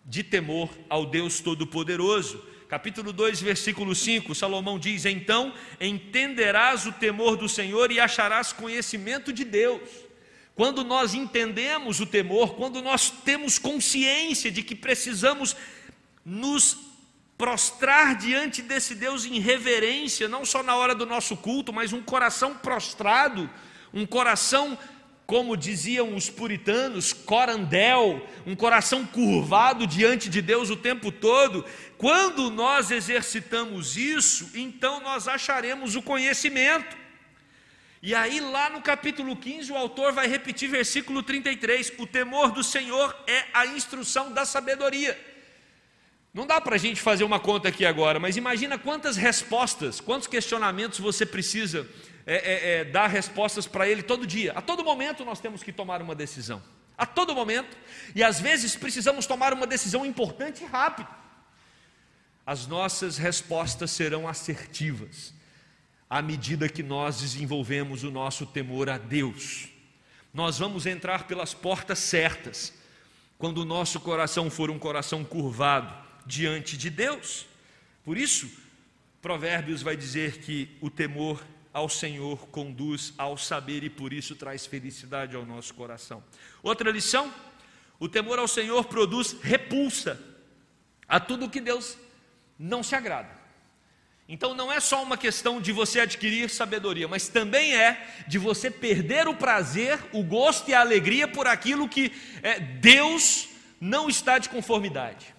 de 0.05 0.23
temor 0.23 0.69
ao 0.89 1.05
Deus 1.05 1.41
Todo-Poderoso 1.41 2.48
capítulo 2.69 3.11
2, 3.11 3.41
versículo 3.41 3.95
5, 3.95 4.35
Salomão 4.35 4.77
diz: 4.77 5.03
Então 5.05 5.51
entenderás 5.81 6.85
o 6.85 6.91
temor 6.91 7.35
do 7.35 7.49
Senhor 7.49 7.91
e 7.91 7.99
acharás 7.99 8.53
conhecimento 8.53 9.33
de 9.33 9.43
Deus. 9.43 9.81
Quando 10.53 10.83
nós 10.83 11.15
entendemos 11.15 11.99
o 11.99 12.05
temor, 12.05 12.53
quando 12.55 12.81
nós 12.81 13.09
temos 13.09 13.57
consciência 13.57 14.51
de 14.51 14.61
que 14.61 14.75
precisamos 14.75 15.55
nos 16.23 16.77
prostrar 17.35 18.15
diante 18.15 18.61
desse 18.61 18.93
Deus 18.93 19.25
em 19.25 19.39
reverência, 19.39 20.27
não 20.27 20.45
só 20.45 20.61
na 20.61 20.75
hora 20.75 20.93
do 20.93 21.05
nosso 21.07 21.35
culto, 21.37 21.73
mas 21.73 21.91
um 21.91 22.03
coração 22.03 22.53
prostrado, 22.53 23.49
um 23.91 24.05
coração 24.05 24.77
como 25.29 25.55
diziam 25.55 26.15
os 26.15 26.27
puritanos, 26.27 27.13
corandel, 27.13 28.27
um 28.47 28.55
coração 28.55 29.05
curvado 29.05 29.85
diante 29.85 30.27
de 30.27 30.41
Deus 30.41 30.71
o 30.71 30.75
tempo 30.75 31.11
todo. 31.11 31.63
Quando 31.99 32.49
nós 32.49 32.89
exercitamos 32.89 33.95
isso, 33.95 34.49
então 34.55 34.99
nós 35.01 35.27
acharemos 35.27 35.95
o 35.95 36.01
conhecimento. 36.01 36.97
E 38.01 38.15
aí, 38.15 38.39
lá 38.39 38.71
no 38.71 38.81
capítulo 38.81 39.35
15, 39.35 39.71
o 39.71 39.77
autor 39.77 40.13
vai 40.13 40.25
repetir 40.27 40.67
versículo 40.67 41.21
33: 41.21 41.93
o 41.99 42.07
temor 42.07 42.51
do 42.51 42.63
Senhor 42.63 43.15
é 43.27 43.45
a 43.53 43.67
instrução 43.67 44.33
da 44.33 44.45
sabedoria. 44.45 45.15
Não 46.33 46.47
dá 46.47 46.59
para 46.59 46.73
a 46.73 46.79
gente 46.79 46.99
fazer 46.99 47.23
uma 47.23 47.39
conta 47.39 47.69
aqui 47.69 47.85
agora, 47.85 48.19
mas 48.19 48.35
imagina 48.35 48.79
quantas 48.79 49.15
respostas, 49.15 50.01
quantos 50.01 50.27
questionamentos 50.27 50.97
você 50.97 51.23
precisa 51.23 51.87
é, 52.31 52.35
é, 52.35 52.71
é, 52.81 52.85
dar 52.85 53.07
respostas 53.07 53.65
para 53.65 53.89
Ele 53.89 54.03
todo 54.03 54.27
dia. 54.27 54.51
A 54.53 54.61
todo 54.61 54.83
momento 54.83 55.25
nós 55.25 55.39
temos 55.39 55.63
que 55.63 55.73
tomar 55.73 55.99
uma 55.99 56.13
decisão. 56.13 56.61
A 56.95 57.03
todo 57.03 57.33
momento. 57.33 57.75
E 58.13 58.23
às 58.23 58.39
vezes 58.39 58.75
precisamos 58.75 59.25
tomar 59.25 59.51
uma 59.51 59.65
decisão 59.65 60.05
importante 60.05 60.63
e 60.63 60.67
rápido. 60.67 61.09
As 62.45 62.67
nossas 62.67 63.17
respostas 63.17 63.89
serão 63.89 64.27
assertivas 64.27 65.33
à 66.07 66.21
medida 66.21 66.69
que 66.69 66.83
nós 66.83 67.19
desenvolvemos 67.19 68.03
o 68.03 68.11
nosso 68.11 68.45
temor 68.45 68.91
a 68.91 68.99
Deus. 68.99 69.67
Nós 70.31 70.59
vamos 70.59 70.85
entrar 70.85 71.25
pelas 71.25 71.55
portas 71.55 71.97
certas 71.97 72.71
quando 73.39 73.59
o 73.59 73.65
nosso 73.65 73.99
coração 73.99 74.51
for 74.51 74.69
um 74.69 74.77
coração 74.77 75.25
curvado 75.25 75.91
diante 76.27 76.77
de 76.77 76.91
Deus. 76.91 77.47
Por 78.05 78.19
isso, 78.19 78.51
Provérbios 79.19 79.81
vai 79.81 79.97
dizer 79.97 80.41
que 80.41 80.77
o 80.79 80.91
temor 80.91 81.43
ao 81.73 81.87
Senhor 81.87 82.47
conduz 82.47 83.13
ao 83.17 83.37
saber 83.37 83.83
e 83.83 83.89
por 83.89 84.13
isso 84.13 84.35
traz 84.35 84.65
felicidade 84.65 85.35
ao 85.35 85.45
nosso 85.45 85.73
coração. 85.73 86.23
Outra 86.63 86.91
lição: 86.91 87.33
o 87.99 88.07
temor 88.07 88.39
ao 88.39 88.47
Senhor 88.47 88.85
produz 88.85 89.35
repulsa 89.41 90.19
a 91.07 91.19
tudo 91.19 91.49
que 91.49 91.61
Deus 91.61 91.97
não 92.57 92.83
se 92.83 92.95
agrada. 92.95 93.39
Então 94.27 94.53
não 94.53 94.71
é 94.71 94.79
só 94.79 95.01
uma 95.01 95.17
questão 95.17 95.59
de 95.59 95.71
você 95.71 95.99
adquirir 96.01 96.51
sabedoria, 96.51 97.07
mas 97.07 97.27
também 97.27 97.75
é 97.75 98.07
de 98.27 98.37
você 98.37 98.69
perder 98.69 99.27
o 99.27 99.33
prazer, 99.33 99.99
o 100.13 100.23
gosto 100.23 100.69
e 100.69 100.73
a 100.73 100.81
alegria 100.81 101.27
por 101.27 101.47
aquilo 101.47 101.89
que 101.89 102.11
é, 102.43 102.59
Deus 102.59 103.49
não 103.81 104.07
está 104.07 104.37
de 104.37 104.47
conformidade. 104.47 105.33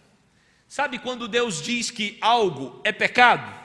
Sabe 0.66 0.98
quando 0.98 1.28
Deus 1.28 1.62
diz 1.62 1.90
que 1.90 2.18
algo 2.20 2.80
é 2.82 2.90
pecado? 2.90 3.59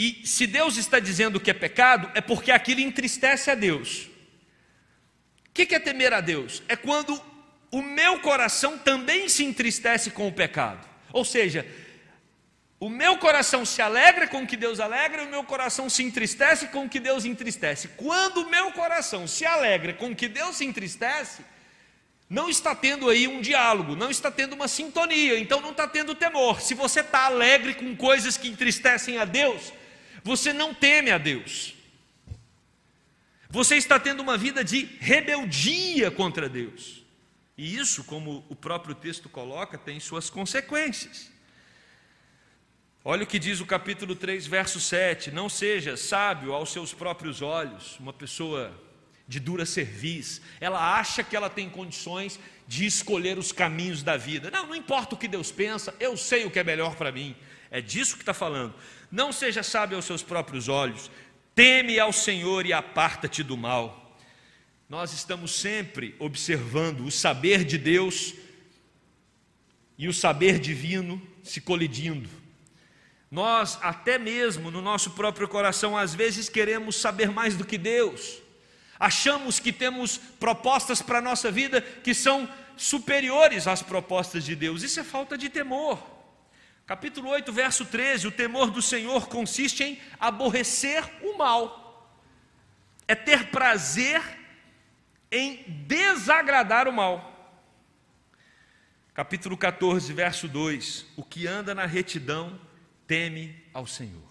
E 0.00 0.24
se 0.24 0.46
Deus 0.46 0.76
está 0.76 1.00
dizendo 1.00 1.40
que 1.40 1.50
é 1.50 1.52
pecado, 1.52 2.08
é 2.14 2.20
porque 2.20 2.52
aquilo 2.52 2.80
entristece 2.80 3.50
a 3.50 3.56
Deus. 3.56 4.08
O 5.48 5.52
que 5.52 5.74
é 5.74 5.80
temer 5.80 6.12
a 6.14 6.20
Deus? 6.20 6.62
É 6.68 6.76
quando 6.76 7.20
o 7.68 7.82
meu 7.82 8.20
coração 8.20 8.78
também 8.78 9.28
se 9.28 9.42
entristece 9.42 10.12
com 10.12 10.28
o 10.28 10.32
pecado. 10.32 10.88
Ou 11.12 11.24
seja, 11.24 11.66
o 12.78 12.88
meu 12.88 13.18
coração 13.18 13.66
se 13.66 13.82
alegra 13.82 14.28
com 14.28 14.44
o 14.44 14.46
que 14.46 14.56
Deus 14.56 14.78
alegra, 14.78 15.24
e 15.24 15.26
o 15.26 15.30
meu 15.30 15.42
coração 15.42 15.90
se 15.90 16.04
entristece 16.04 16.68
com 16.68 16.84
o 16.84 16.88
que 16.88 17.00
Deus 17.00 17.24
entristece. 17.24 17.88
Quando 17.96 18.42
o 18.42 18.48
meu 18.48 18.70
coração 18.70 19.26
se 19.26 19.44
alegra 19.44 19.94
com 19.94 20.12
o 20.12 20.14
que 20.14 20.28
Deus 20.28 20.58
se 20.58 20.64
entristece, 20.64 21.42
não 22.30 22.48
está 22.48 22.72
tendo 22.72 23.10
aí 23.10 23.26
um 23.26 23.40
diálogo, 23.40 23.96
não 23.96 24.12
está 24.12 24.30
tendo 24.30 24.52
uma 24.52 24.68
sintonia, 24.68 25.36
então 25.40 25.60
não 25.60 25.72
está 25.72 25.88
tendo 25.88 26.14
temor. 26.14 26.60
Se 26.60 26.72
você 26.72 27.00
está 27.00 27.22
alegre 27.22 27.74
com 27.74 27.96
coisas 27.96 28.36
que 28.36 28.46
entristecem 28.46 29.18
a 29.18 29.24
Deus, 29.24 29.76
você 30.22 30.52
não 30.52 30.74
teme 30.74 31.10
a 31.10 31.18
Deus. 31.18 31.74
Você 33.50 33.76
está 33.76 33.98
tendo 33.98 34.20
uma 34.20 34.36
vida 34.36 34.62
de 34.62 34.84
rebeldia 35.00 36.10
contra 36.10 36.48
Deus. 36.48 37.02
E 37.56 37.76
isso, 37.76 38.04
como 38.04 38.44
o 38.48 38.54
próprio 38.54 38.94
texto 38.94 39.28
coloca, 39.28 39.78
tem 39.78 39.98
suas 39.98 40.28
consequências. 40.28 41.30
Olha 43.04 43.24
o 43.24 43.26
que 43.26 43.38
diz 43.38 43.58
o 43.60 43.66
capítulo 43.66 44.14
3, 44.14 44.46
verso 44.46 44.78
7: 44.78 45.30
Não 45.30 45.48
seja 45.48 45.96
sábio 45.96 46.52
aos 46.52 46.70
seus 46.70 46.92
próprios 46.92 47.40
olhos, 47.40 47.98
uma 47.98 48.12
pessoa 48.12 48.78
de 49.26 49.38
dura 49.38 49.66
cerviz, 49.66 50.40
ela 50.58 50.98
acha 50.98 51.22
que 51.22 51.36
ela 51.36 51.50
tem 51.50 51.68
condições 51.68 52.40
de 52.66 52.86
escolher 52.86 53.38
os 53.38 53.52
caminhos 53.52 54.02
da 54.02 54.16
vida. 54.16 54.50
Não, 54.50 54.66
não 54.66 54.74
importa 54.74 55.14
o 55.14 55.18
que 55.18 55.28
Deus 55.28 55.52
pensa, 55.52 55.94
eu 56.00 56.16
sei 56.16 56.44
o 56.44 56.50
que 56.50 56.58
é 56.58 56.64
melhor 56.64 56.96
para 56.96 57.12
mim. 57.12 57.36
É 57.70 57.80
disso 57.80 58.16
que 58.16 58.22
está 58.22 58.34
falando. 58.34 58.74
Não 59.10 59.32
seja 59.32 59.62
sábio 59.62 59.96
aos 59.96 60.04
seus 60.04 60.22
próprios 60.22 60.68
olhos, 60.68 61.10
teme 61.54 61.98
ao 61.98 62.12
Senhor 62.12 62.66
e 62.66 62.72
aparta-te 62.72 63.42
do 63.42 63.56
mal. 63.56 64.16
Nós 64.88 65.12
estamos 65.12 65.52
sempre 65.52 66.14
observando 66.18 67.00
o 67.04 67.10
saber 67.10 67.64
de 67.64 67.76
Deus 67.76 68.34
e 69.98 70.08
o 70.08 70.14
saber 70.14 70.58
divino 70.58 71.20
se 71.42 71.60
colidindo. 71.60 72.28
Nós, 73.30 73.78
até 73.82 74.18
mesmo 74.18 74.70
no 74.70 74.80
nosso 74.80 75.10
próprio 75.10 75.46
coração, 75.46 75.96
às 75.96 76.14
vezes 76.14 76.48
queremos 76.48 76.96
saber 76.96 77.30
mais 77.30 77.56
do 77.56 77.64
que 77.66 77.76
Deus. 77.76 78.38
Achamos 78.98 79.60
que 79.60 79.72
temos 79.72 80.16
propostas 80.16 81.02
para 81.02 81.18
a 81.18 81.22
nossa 81.22 81.50
vida 81.50 81.80
que 81.80 82.14
são 82.14 82.48
superiores 82.76 83.66
às 83.66 83.82
propostas 83.82 84.44
de 84.44 84.56
Deus. 84.56 84.82
Isso 84.82 85.00
é 85.00 85.04
falta 85.04 85.36
de 85.36 85.48
temor. 85.50 86.17
Capítulo 86.88 87.28
8, 87.28 87.52
verso 87.52 87.84
13: 87.84 88.28
O 88.28 88.32
temor 88.32 88.70
do 88.70 88.80
Senhor 88.80 89.28
consiste 89.28 89.84
em 89.84 90.00
aborrecer 90.18 91.04
o 91.22 91.36
mal, 91.36 92.10
é 93.06 93.14
ter 93.14 93.50
prazer 93.50 94.22
em 95.30 95.64
desagradar 95.86 96.88
o 96.88 96.92
mal. 96.92 97.62
Capítulo 99.12 99.54
14, 99.54 100.10
verso 100.14 100.48
2: 100.48 101.04
O 101.14 101.22
que 101.22 101.46
anda 101.46 101.74
na 101.74 101.84
retidão 101.84 102.58
teme 103.06 103.62
ao 103.74 103.86
Senhor. 103.86 104.26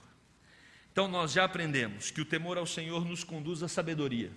Então 0.91 1.08
nós 1.08 1.34
já 1.34 1.43
aprendemos 1.43 2.10
que 2.10 2.22
o 2.22 2.26
temor 2.26 2.58
ao 2.58 2.65
Senhor 2.65 3.06
nos 3.06 3.24
conduz 3.24 3.62
à 3.62 3.67
sabedoria. 3.67 4.32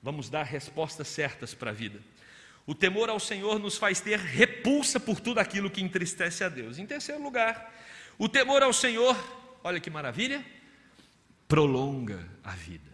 Vamos 0.00 0.30
dar 0.30 0.44
respostas 0.44 1.08
certas 1.08 1.52
para 1.52 1.70
a 1.70 1.74
vida. 1.74 2.00
O 2.66 2.74
temor 2.74 3.10
ao 3.10 3.20
Senhor 3.20 3.58
nos 3.58 3.76
faz 3.76 4.00
ter 4.00 4.18
repulsa 4.18 4.98
por 4.98 5.20
tudo 5.20 5.38
aquilo 5.38 5.70
que 5.70 5.82
entristece 5.82 6.42
a 6.42 6.48
Deus. 6.48 6.78
Em 6.78 6.86
terceiro 6.86 7.22
lugar, 7.22 7.72
o 8.18 8.28
temor 8.28 8.62
ao 8.62 8.72
Senhor, 8.72 9.16
olha 9.62 9.80
que 9.80 9.90
maravilha, 9.90 10.44
prolonga 11.46 12.26
a 12.42 12.52
vida. 12.52 12.90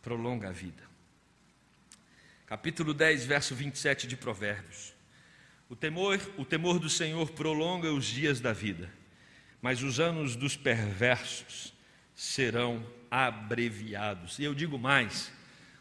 Prolonga 0.00 0.48
a 0.48 0.52
vida. 0.52 0.82
Capítulo 2.46 2.94
10, 2.94 3.26
verso 3.26 3.54
27 3.54 4.06
de 4.06 4.16
Provérbios. 4.16 4.94
O 5.68 5.76
temor, 5.76 6.18
o 6.38 6.44
temor 6.44 6.78
do 6.78 6.88
Senhor 6.88 7.30
prolonga 7.32 7.92
os 7.92 8.06
dias 8.06 8.40
da 8.40 8.52
vida, 8.52 8.90
mas 9.60 9.82
os 9.82 10.00
anos 10.00 10.34
dos 10.34 10.56
perversos 10.56 11.74
serão 12.14 12.86
abreviados. 13.10 14.38
E 14.38 14.44
eu 14.44 14.54
digo 14.54 14.78
mais: 14.78 15.30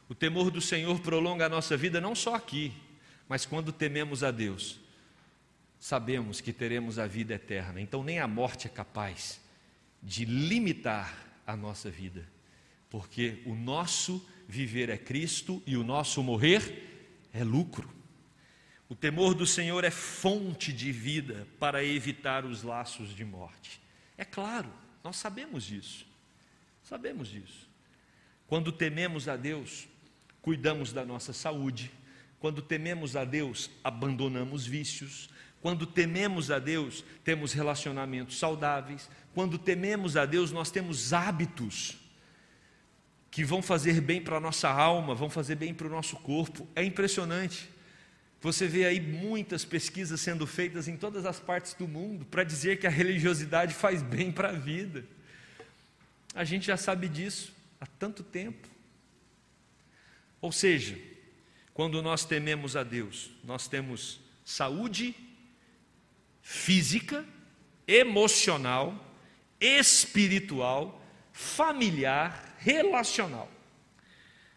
o 0.09 0.15
temor 0.15 0.49
do 0.49 0.61
Senhor 0.61 0.99
prolonga 0.99 1.45
a 1.45 1.49
nossa 1.49 1.75
vida 1.75 1.99
não 1.99 2.15
só 2.15 2.35
aqui, 2.35 2.73
mas 3.27 3.45
quando 3.45 3.71
tememos 3.71 4.23
a 4.23 4.31
Deus, 4.31 4.79
sabemos 5.79 6.39
que 6.39 6.53
teremos 6.53 6.97
a 6.97 7.05
vida 7.05 7.33
eterna. 7.33 7.81
Então, 7.81 8.03
nem 8.03 8.19
a 8.19 8.27
morte 8.27 8.67
é 8.67 8.69
capaz 8.69 9.41
de 10.01 10.25
limitar 10.25 11.25
a 11.45 11.55
nossa 11.55 11.89
vida, 11.89 12.25
porque 12.89 13.41
o 13.45 13.53
nosso 13.53 14.25
viver 14.47 14.89
é 14.89 14.97
Cristo 14.97 15.61
e 15.65 15.75
o 15.75 15.83
nosso 15.83 16.23
morrer 16.23 17.27
é 17.33 17.43
lucro. 17.43 17.89
O 18.89 18.95
temor 18.95 19.33
do 19.33 19.45
Senhor 19.45 19.83
é 19.83 19.91
fonte 19.91 20.71
de 20.71 20.91
vida 20.93 21.45
para 21.59 21.83
evitar 21.83 22.45
os 22.45 22.63
laços 22.63 23.13
de 23.13 23.25
morte. 23.25 23.81
É 24.17 24.23
claro, 24.23 24.71
nós 25.03 25.17
sabemos 25.17 25.65
disso. 25.65 26.05
Sabemos 26.83 27.27
disso. 27.27 27.67
Quando 28.47 28.71
tememos 28.71 29.27
a 29.27 29.35
Deus, 29.35 29.89
cuidamos 30.47 30.93
da 30.93 31.03
nossa 31.03 31.33
saúde. 31.33 31.91
Quando 32.39 32.61
tememos 32.61 33.17
a 33.17 33.25
Deus, 33.25 33.69
abandonamos 33.83 34.65
vícios. 34.65 35.29
Quando 35.61 35.85
tememos 35.85 36.49
a 36.49 36.57
Deus, 36.57 37.03
temos 37.21 37.51
relacionamentos 37.51 38.39
saudáveis. 38.39 39.09
Quando 39.33 39.57
tememos 39.57 40.15
a 40.15 40.25
Deus, 40.25 40.49
nós 40.49 40.71
temos 40.71 41.11
hábitos 41.11 41.97
que 43.29 43.43
vão 43.43 43.61
fazer 43.61 43.99
bem 43.99 44.21
para 44.21 44.37
a 44.37 44.39
nossa 44.39 44.69
alma, 44.69 45.13
vão 45.13 45.29
fazer 45.29 45.55
bem 45.55 45.73
para 45.73 45.87
o 45.87 45.89
nosso 45.89 46.15
corpo. 46.15 46.65
É 46.73 46.81
impressionante. 46.81 47.69
Você 48.39 48.69
vê 48.69 48.85
aí 48.85 49.01
muitas 49.01 49.65
pesquisas 49.65 50.21
sendo 50.21 50.47
feitas 50.47 50.87
em 50.87 50.95
todas 50.95 51.25
as 51.25 51.41
partes 51.41 51.73
do 51.73 51.89
mundo 51.89 52.23
para 52.23 52.45
dizer 52.45 52.79
que 52.79 52.87
a 52.87 52.89
religiosidade 52.89 53.73
faz 53.73 54.01
bem 54.01 54.31
para 54.31 54.51
a 54.51 54.53
vida. 54.53 55.03
A 56.33 56.45
gente 56.45 56.67
já 56.67 56.77
sabe 56.77 57.09
disso 57.09 57.51
há 57.81 57.85
tanto 57.85 58.23
tempo. 58.23 58.76
Ou 60.41 60.51
seja, 60.51 60.97
quando 61.73 62.01
nós 62.01 62.25
tememos 62.25 62.75
a 62.75 62.83
Deus, 62.83 63.29
nós 63.43 63.67
temos 63.67 64.19
saúde 64.43 65.15
física, 66.41 67.25
emocional, 67.87 69.05
espiritual, 69.59 71.01
familiar, 71.31 72.55
relacional. 72.57 73.51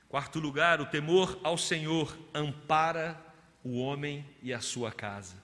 Quarto 0.09 0.39
lugar, 0.41 0.81
o 0.81 0.87
temor 0.87 1.39
ao 1.43 1.59
Senhor 1.59 2.19
ampara 2.35 3.21
o 3.63 3.79
homem 3.79 4.25
e 4.43 4.53
a 4.53 4.61
sua 4.61 4.91
casa. 4.91 5.37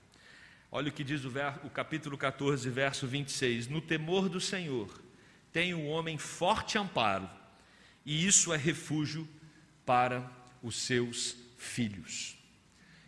Olha 0.71 0.89
o 0.89 0.91
que 0.91 1.03
diz 1.03 1.23
o, 1.23 1.29
ver, 1.29 1.53
o 1.63 1.69
capítulo 1.69 2.17
14, 2.17 2.69
verso 2.69 3.07
26. 3.07 3.67
No 3.67 3.79
temor 3.79 4.27
do 4.27 4.41
Senhor 4.41 5.01
tem 5.53 5.73
o 5.73 5.85
homem 5.85 6.17
forte 6.17 6.77
amparo, 6.77 7.29
e 8.05 8.25
isso 8.25 8.53
é 8.53 8.57
refúgio 8.57 9.27
para 9.87 10.29
os 10.61 10.75
seus 10.75 11.37
filhos. 11.57 12.37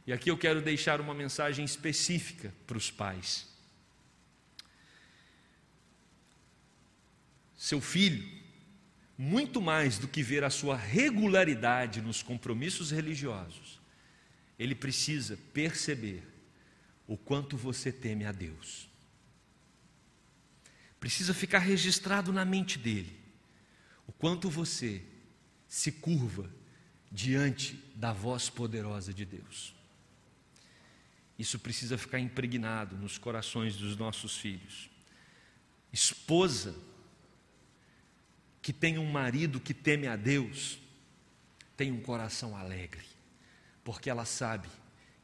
E 0.07 0.13
aqui 0.13 0.31
eu 0.31 0.37
quero 0.37 0.61
deixar 0.61 1.01
uma 1.01 1.13
mensagem 1.13 1.65
específica 1.65 2.53
para 2.65 2.77
os 2.77 2.89
pais. 2.89 3.47
Seu 7.57 7.81
filho, 7.81 8.25
muito 9.17 9.61
mais 9.61 9.99
do 9.99 10.07
que 10.07 10.23
ver 10.23 10.45
a 10.45 10.49
sua 10.49 10.77
regularidade 10.77 12.01
nos 12.01 12.23
compromissos 12.23 12.91
religiosos, 12.91 13.77
ele 14.57 14.73
precisa 14.73 15.37
perceber 15.53 16.23
o 17.05 17.17
quanto 17.17 17.57
você 17.57 17.91
teme 17.91 18.23
a 18.23 18.31
Deus. 18.31 18.89
Precisa 20.97 21.33
ficar 21.33 21.59
registrado 21.59 22.31
na 22.31 22.45
mente 22.45 22.79
dele 22.79 23.19
o 24.07 24.13
quanto 24.13 24.49
você 24.49 25.03
se 25.67 25.91
curva 25.91 26.49
diante 27.11 27.75
da 27.95 28.13
voz 28.13 28.49
poderosa 28.49 29.13
de 29.13 29.25
Deus. 29.25 29.73
Isso 31.37 31.57
precisa 31.59 31.97
ficar 31.97 32.19
impregnado 32.19 32.97
nos 32.97 33.17
corações 33.17 33.75
dos 33.75 33.95
nossos 33.95 34.37
filhos. 34.37 34.89
Esposa 35.91 36.75
que 38.61 38.73
tem 38.73 38.97
um 38.97 39.09
marido 39.09 39.59
que 39.59 39.73
teme 39.73 40.07
a 40.07 40.15
Deus, 40.15 40.77
tem 41.77 41.91
um 41.91 42.01
coração 42.01 42.57
alegre 42.57 43.09
porque 43.89 44.07
ela 44.07 44.23
sabe 44.23 44.69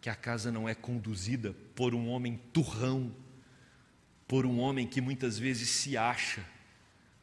que 0.01 0.09
a 0.09 0.15
casa 0.15 0.51
não 0.51 0.67
é 0.67 0.73
conduzida 0.73 1.53
por 1.75 1.93
um 1.93 2.07
homem 2.07 2.35
turrão, 2.51 3.15
por 4.27 4.43
um 4.43 4.57
homem 4.57 4.87
que 4.87 4.99
muitas 4.99 5.37
vezes 5.37 5.69
se 5.69 5.95
acha, 5.95 6.43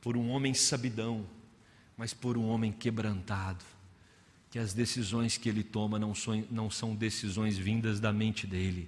por 0.01 0.16
um 0.16 0.31
homem 0.31 0.55
sabidão, 0.55 1.29
mas 1.96 2.14
por 2.14 2.38
um 2.38 2.46
homem 2.46 2.70
quebrantado, 2.70 3.64
que 4.53 4.59
as 4.59 4.75
decisões 4.75 5.38
que 5.38 5.49
ele 5.49 5.65
toma 5.65 5.99
não 5.99 6.15
são, 6.15 6.47
não 6.51 6.71
são 6.71 6.95
decisões 6.95 7.57
vindas 7.57 7.99
da 7.99 8.12
mente 8.12 8.47
dele, 8.47 8.87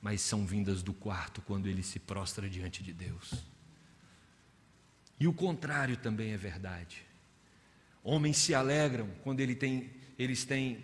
mas 0.00 0.22
são 0.22 0.46
vindas 0.46 0.82
do 0.82 0.94
quarto 0.94 1.42
quando 1.42 1.66
ele 1.66 1.82
se 1.82 1.98
prostra 1.98 2.48
diante 2.48 2.82
de 2.82 2.90
Deus. 2.94 3.34
E 5.20 5.28
o 5.28 5.32
contrário 5.34 5.94
também 5.98 6.32
é 6.32 6.38
verdade. 6.38 7.02
Homens 8.02 8.38
se 8.38 8.54
alegram 8.54 9.10
quando 9.22 9.40
ele 9.40 9.54
tem, 9.54 9.90
eles 10.18 10.46
têm 10.46 10.82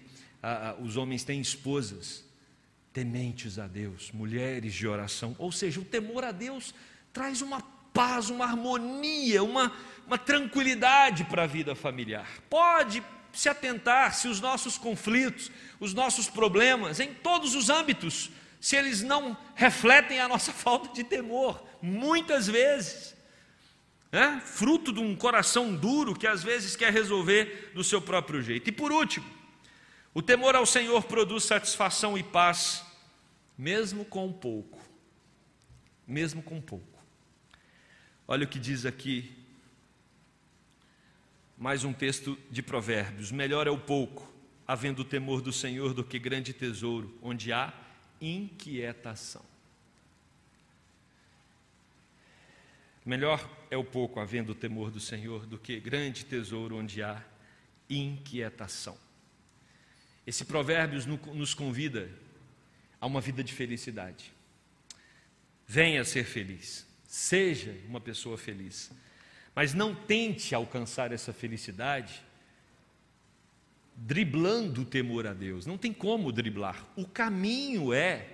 os 0.83 0.99
homens 0.99 1.25
têm 1.25 1.41
esposas 1.41 2.23
tementes 2.93 3.59
a 3.59 3.67
Deus, 3.67 4.13
mulheres 4.13 4.75
de 4.75 4.87
oração. 4.87 5.35
Ou 5.39 5.51
seja, 5.51 5.81
o 5.81 5.85
temor 5.85 6.25
a 6.25 6.33
Deus 6.33 6.75
traz 7.11 7.41
uma 7.41 7.63
paz, 7.63 8.29
uma 8.29 8.45
harmonia, 8.45 9.43
uma, 9.43 9.73
uma 10.07 10.19
tranquilidade 10.19 11.25
para 11.25 11.45
a 11.45 11.47
vida 11.47 11.75
familiar. 11.75 12.29
Pode 12.51 13.03
se 13.33 13.49
atentar 13.49 14.15
se 14.15 14.29
os 14.29 14.41
nossos 14.41 14.77
conflitos, 14.77 15.51
os 15.79 15.95
nossos 15.95 16.29
problemas, 16.29 17.01
em 17.01 17.15
todos 17.15 17.55
os 17.55 17.71
âmbitos, 17.71 18.31
se 18.61 18.77
eles 18.77 19.03
não 19.03 19.37
refletem 19.55 20.21
a 20.21 20.29
nossa 20.29 20.53
falta 20.55 20.93
de 20.93 21.05
temor, 21.05 21.65
muitas 21.81 22.47
vezes. 22.47 23.17
né? 24.13 24.43
fruto 24.45 24.93
de 24.93 25.01
um 25.01 25.17
coração 25.17 25.75
duro 25.75 26.15
que 26.15 26.27
às 26.27 26.43
vezes 26.43 26.77
quer 26.77 26.93
resolver 26.93 27.73
do 27.75 27.83
seu 27.83 28.03
próprio 28.03 28.43
jeito. 28.43 28.69
E 28.69 28.73
por 28.73 28.93
último, 28.93 29.27
o 30.13 30.21
temor 30.21 30.57
ao 30.57 30.67
Senhor 30.67 31.05
produz 31.05 31.45
satisfação 31.45 32.19
e 32.19 32.23
paz, 32.23 32.85
mesmo 33.57 34.05
com 34.05 34.33
pouco. 34.33 34.79
Mesmo 36.07 36.43
com 36.43 36.61
pouco. 36.61 36.99
Olha 38.27 38.45
o 38.45 38.49
que 38.49 38.59
diz 38.59 38.85
aqui, 38.85 39.40
mais 41.61 41.85
um 41.85 41.93
texto 41.93 42.39
de 42.51 42.63
Provérbios: 42.63 43.31
melhor 43.31 43.67
é 43.67 43.71
o 43.71 43.79
pouco, 43.79 44.27
havendo 44.67 45.03
o 45.03 45.05
temor 45.05 45.43
do 45.43 45.53
Senhor, 45.53 45.93
do 45.93 46.03
que 46.03 46.19
grande 46.19 46.55
tesouro, 46.55 47.15
onde 47.23 47.53
há 47.53 47.71
inquietação. 48.19 49.45
Melhor 53.05 53.47
é 53.71 53.77
o 53.77 53.85
pouco, 53.85 54.21
havendo 54.21 54.53
o 54.53 54.55
temor 54.55 54.91
do 54.91 55.01
Senhor, 55.01 55.45
do 55.45 55.59
que 55.59 55.79
grande 55.79 56.25
tesouro 56.25 56.77
onde 56.77 57.03
há 57.03 57.23
inquietação. 57.91 58.97
Esse 60.27 60.47
Provérbios 60.47 61.05
nos 61.05 61.53
convida 61.53 62.11
a 62.99 63.07
uma 63.07 63.21
vida 63.21 63.45
de 63.45 63.53
felicidade. 63.53 64.33
Venha 65.67 66.05
ser 66.05 66.25
feliz, 66.25 66.87
seja 67.05 67.75
uma 67.87 68.01
pessoa 68.01 68.39
feliz, 68.39 68.91
mas 69.55 69.75
não 69.75 69.95
tente 69.95 70.55
alcançar 70.55 71.13
essa 71.13 71.33
felicidade 71.33 72.23
driblando 73.97 74.83
o 74.83 74.85
temor 74.85 75.27
a 75.27 75.35
Deus. 75.35 75.67
Não 75.67 75.77
tem 75.77 75.93
como 75.93 76.33
driblar. 76.33 76.87
O 76.97 77.07
caminho 77.07 77.93
é 77.93 78.29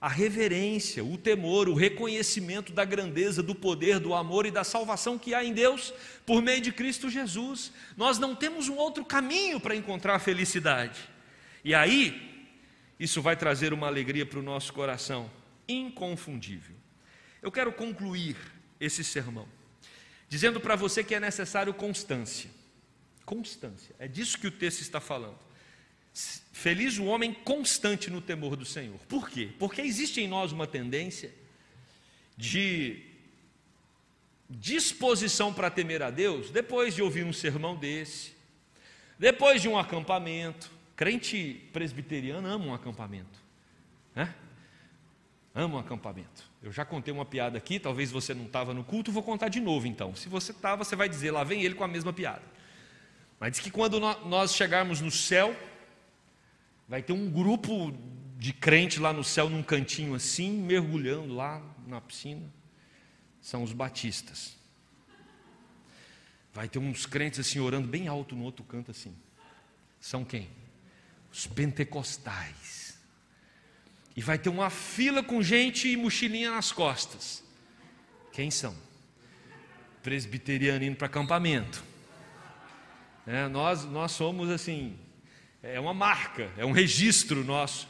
a 0.00 0.08
reverência, 0.08 1.04
o 1.04 1.16
temor, 1.16 1.68
o 1.68 1.74
reconhecimento 1.74 2.72
da 2.72 2.84
grandeza, 2.84 3.40
do 3.40 3.54
poder, 3.54 4.00
do 4.00 4.14
amor 4.14 4.46
e 4.46 4.50
da 4.50 4.64
salvação 4.64 5.16
que 5.16 5.32
há 5.32 5.44
em 5.44 5.52
Deus 5.52 5.94
por 6.26 6.42
meio 6.42 6.60
de 6.60 6.72
Cristo 6.72 7.08
Jesus. 7.08 7.72
Nós 7.96 8.18
não 8.18 8.34
temos 8.34 8.68
um 8.68 8.76
outro 8.76 9.04
caminho 9.04 9.60
para 9.60 9.76
encontrar 9.76 10.16
a 10.16 10.18
felicidade. 10.18 10.98
E 11.64 11.72
aí, 11.72 12.48
isso 12.98 13.22
vai 13.22 13.36
trazer 13.36 13.72
uma 13.72 13.86
alegria 13.86 14.26
para 14.26 14.40
o 14.40 14.42
nosso 14.42 14.72
coração 14.72 15.30
inconfundível. 15.68 16.74
Eu 17.40 17.52
quero 17.52 17.72
concluir 17.72 18.36
esse 18.80 19.04
sermão 19.04 19.46
dizendo 20.32 20.58
para 20.58 20.74
você 20.74 21.04
que 21.04 21.14
é 21.14 21.20
necessário 21.20 21.74
constância. 21.74 22.48
Constância, 23.22 23.94
é 23.98 24.08
disso 24.08 24.38
que 24.38 24.46
o 24.46 24.50
texto 24.50 24.80
está 24.80 24.98
falando. 24.98 25.38
Feliz 26.52 26.96
o 26.96 27.04
homem 27.04 27.34
constante 27.34 28.08
no 28.08 28.22
temor 28.22 28.56
do 28.56 28.64
Senhor. 28.64 28.98
Por 29.00 29.28
quê? 29.28 29.50
Porque 29.58 29.82
existe 29.82 30.22
em 30.22 30.26
nós 30.26 30.50
uma 30.50 30.66
tendência 30.66 31.34
de 32.34 33.04
disposição 34.48 35.52
para 35.52 35.70
temer 35.70 36.02
a 36.02 36.08
Deus 36.08 36.50
depois 36.50 36.94
de 36.94 37.02
ouvir 37.02 37.26
um 37.26 37.32
sermão 37.32 37.76
desse, 37.76 38.32
depois 39.18 39.60
de 39.60 39.68
um 39.68 39.76
acampamento. 39.76 40.70
Crente 40.96 41.68
presbiteriano 41.74 42.48
ama 42.48 42.64
um 42.64 42.72
acampamento, 42.72 43.38
né? 44.14 44.34
Ama 45.54 45.74
um 45.74 45.78
acampamento. 45.78 46.51
Eu 46.62 46.70
já 46.70 46.84
contei 46.84 47.12
uma 47.12 47.24
piada 47.24 47.58
aqui, 47.58 47.80
talvez 47.80 48.12
você 48.12 48.32
não 48.32 48.44
estava 48.44 48.72
no 48.72 48.84
culto, 48.84 49.10
vou 49.10 49.22
contar 49.22 49.48
de 49.48 49.60
novo 49.60 49.86
então. 49.88 50.14
Se 50.14 50.28
você 50.28 50.52
estava, 50.52 50.84
você 50.84 50.94
vai 50.94 51.08
dizer, 51.08 51.32
lá 51.32 51.42
vem 51.42 51.62
ele 51.62 51.74
com 51.74 51.82
a 51.82 51.88
mesma 51.88 52.12
piada. 52.12 52.42
Mas 53.40 53.52
diz 53.52 53.60
que 53.60 53.70
quando 53.70 53.98
nós 53.98 54.54
chegarmos 54.54 55.00
no 55.00 55.10
céu, 55.10 55.56
vai 56.88 57.02
ter 57.02 57.12
um 57.12 57.28
grupo 57.28 57.92
de 58.38 58.52
crente 58.52 59.00
lá 59.00 59.12
no 59.12 59.24
céu, 59.24 59.48
num 59.48 59.62
cantinho 59.62 60.14
assim, 60.14 60.52
mergulhando 60.52 61.34
lá 61.34 61.60
na 61.86 62.00
piscina. 62.00 62.48
São 63.40 63.64
os 63.64 63.72
batistas. 63.72 64.56
Vai 66.54 66.68
ter 66.68 66.78
uns 66.78 67.06
crentes 67.06 67.40
assim 67.40 67.58
orando 67.58 67.88
bem 67.88 68.06
alto 68.06 68.36
no 68.36 68.44
outro 68.44 68.62
canto 68.62 68.92
assim. 68.92 69.16
São 69.98 70.24
quem? 70.24 70.48
Os 71.32 71.46
pentecostais. 71.46 72.81
E 74.16 74.20
vai 74.20 74.38
ter 74.38 74.48
uma 74.48 74.70
fila 74.70 75.22
com 75.22 75.42
gente 75.42 75.88
e 75.88 75.96
mochilinha 75.96 76.50
nas 76.50 76.70
costas. 76.70 77.42
Quem 78.32 78.50
são? 78.50 78.74
Presbiteriano 80.02 80.84
indo 80.84 80.96
para 80.96 81.06
acampamento. 81.06 81.82
É, 83.26 83.46
nós, 83.48 83.84
nós 83.84 84.12
somos 84.12 84.50
assim, 84.50 84.96
é 85.62 85.78
uma 85.78 85.94
marca, 85.94 86.50
é 86.56 86.64
um 86.66 86.72
registro 86.72 87.44
nosso. 87.44 87.88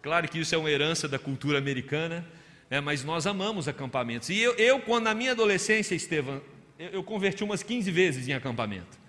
Claro 0.00 0.28
que 0.28 0.38
isso 0.38 0.54
é 0.54 0.58
uma 0.58 0.70
herança 0.70 1.06
da 1.06 1.18
cultura 1.18 1.58
americana, 1.58 2.26
né, 2.70 2.80
mas 2.80 3.04
nós 3.04 3.26
amamos 3.26 3.68
acampamentos. 3.68 4.30
E 4.30 4.38
eu, 4.38 4.54
eu 4.54 4.80
quando 4.80 5.04
na 5.04 5.14
minha 5.14 5.32
adolescência, 5.32 5.94
Estevam, 5.94 6.40
eu, 6.78 6.88
eu, 6.88 7.04
converti 7.04 7.44
umas 7.44 7.62
15 7.62 7.90
vezes 7.90 8.28
em 8.28 8.32
acampamento. 8.32 9.01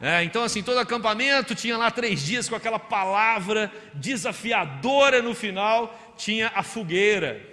É, 0.00 0.24
então, 0.24 0.42
assim, 0.42 0.62
todo 0.62 0.78
acampamento 0.78 1.54
tinha 1.54 1.76
lá 1.76 1.90
três 1.90 2.22
dias 2.22 2.48
com 2.48 2.54
aquela 2.54 2.78
palavra 2.78 3.70
desafiadora 3.92 5.20
no 5.20 5.34
final, 5.34 6.14
tinha 6.16 6.50
a 6.54 6.62
fogueira. 6.62 7.46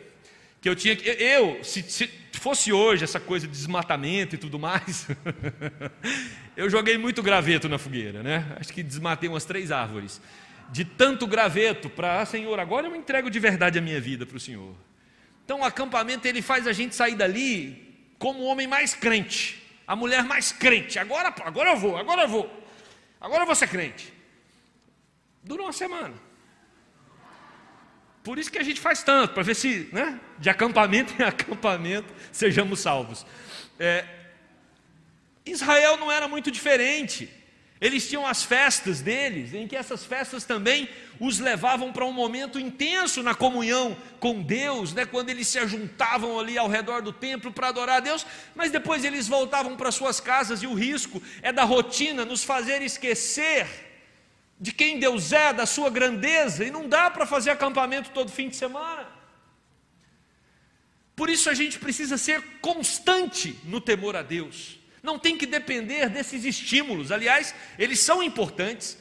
Que 0.62 0.70
eu 0.70 0.76
tinha 0.76 0.96
que. 0.96 1.10
Eu, 1.10 1.64
se, 1.64 1.84
se 1.84 2.10
fosse 2.34 2.72
hoje 2.72 3.04
essa 3.04 3.20
coisa 3.20 3.46
de 3.46 3.52
desmatamento 3.52 4.36
e 4.36 4.38
tudo 4.38 4.58
mais, 4.58 5.08
eu 6.56 6.70
joguei 6.70 6.98
muito 6.98 7.22
graveto 7.22 7.68
na 7.68 7.78
fogueira, 7.78 8.24
né? 8.24 8.46
Acho 8.58 8.72
que 8.72 8.82
desmatei 8.82 9.28
umas 9.28 9.44
três 9.44 9.72
árvores. 9.72 10.22
De 10.72 10.86
tanto 10.86 11.28
graveto 11.28 11.90
para, 11.90 12.22
ah, 12.22 12.26
Senhor, 12.26 12.60
agora 12.60 12.88
eu 12.88 12.96
entrego 12.96 13.30
de 13.30 13.40
verdade 13.40 13.78
a 13.78 13.82
minha 13.82 14.00
vida 14.00 14.26
para 14.26 14.38
o 14.38 14.40
Senhor. 14.40 14.74
Então 15.44 15.62
o 15.62 15.64
acampamento 15.64 16.28
ele 16.28 16.42
faz 16.42 16.68
a 16.68 16.74
gente 16.74 16.96
sair 16.96 17.16
dali 17.16 17.96
como 18.18 18.40
o 18.40 18.46
homem 18.46 18.68
mais 18.68 18.94
crente, 18.94 19.64
a 19.88 19.96
mulher 19.96 20.24
mais 20.24 20.52
crente. 20.52 21.00
Agora, 21.00 21.34
agora 21.46 21.72
eu 21.72 21.78
vou, 21.78 21.96
agora 21.96 22.24
eu 22.24 22.28
vou, 22.28 22.64
agora 23.22 23.44
eu 23.44 23.46
vou 23.46 23.56
ser 23.56 23.70
crente. 23.70 24.14
Dura 25.42 25.64
uma 25.64 25.72
semana. 25.72 26.14
Por 28.22 28.38
isso 28.38 28.52
que 28.52 28.60
a 28.60 28.64
gente 28.64 28.82
faz 28.82 29.02
tanto, 29.02 29.34
para 29.34 29.42
ver 29.42 29.56
se, 29.56 29.90
né, 29.94 30.20
de 30.38 30.50
acampamento 30.50 31.14
em 31.18 31.24
acampamento, 31.26 32.14
sejamos 32.34 32.82
salvos. 32.82 33.26
É, 33.80 34.04
Israel 35.46 35.96
não 35.96 36.12
era 36.12 36.28
muito 36.28 36.52
diferente. 36.52 37.34
Eles 37.80 38.10
tinham 38.10 38.26
as 38.26 38.44
festas 38.44 39.02
deles, 39.02 39.54
em 39.54 39.68
que 39.68 39.76
essas 39.76 40.04
festas 40.04 40.44
também 40.44 40.90
os 41.20 41.40
levavam 41.40 41.92
para 41.92 42.06
um 42.06 42.12
momento 42.12 42.60
intenso 42.60 43.22
na 43.22 43.36
comunhão 43.36 43.96
com 44.20 44.42
Deus, 44.42 44.94
né? 44.94 45.06
quando 45.06 45.30
eles 45.30 45.48
se 45.48 45.60
ajuntavam 45.60 46.40
ali 46.40 46.58
ao 46.58 46.68
redor 46.68 47.02
do 47.04 47.14
templo 47.14 47.52
para 47.52 47.68
adorar 47.68 47.98
a 47.98 48.00
Deus, 48.00 48.26
mas 48.56 48.72
depois 48.72 49.06
eles 49.06 49.28
voltavam 49.28 49.78
para 49.78 49.92
suas 49.92 50.20
casas 50.20 50.64
e 50.64 50.68
o 50.68 50.74
risco 50.74 51.22
é 51.44 51.54
da 51.54 51.64
rotina 51.64 52.26
nos 52.26 52.44
fazer 52.44 52.82
esquecer 52.82 53.68
de 54.60 54.72
quem 54.72 55.00
Deus 55.00 55.32
é, 55.32 55.54
da 55.54 55.68
sua 55.68 55.90
grandeza, 55.90 56.66
e 56.66 56.72
não 56.72 56.90
dá 56.90 57.12
para 57.12 57.28
fazer 57.28 57.52
acampamento 57.52 58.10
todo 58.10 58.32
fim 58.32 58.50
de 58.50 58.56
semana. 58.56 59.08
Por 61.16 61.30
isso 61.30 61.50
a 61.50 61.54
gente 61.54 61.78
precisa 61.78 62.18
ser 62.18 62.42
constante 62.60 63.60
no 63.64 63.80
temor 63.80 64.16
a 64.16 64.24
Deus. 64.24 64.80
Não 65.08 65.18
tem 65.18 65.38
que 65.38 65.46
depender 65.46 66.10
desses 66.10 66.44
estímulos. 66.44 67.14
Aliás, 67.14 67.56
eles 67.80 68.02
são 68.02 68.22
importantes. 68.22 68.98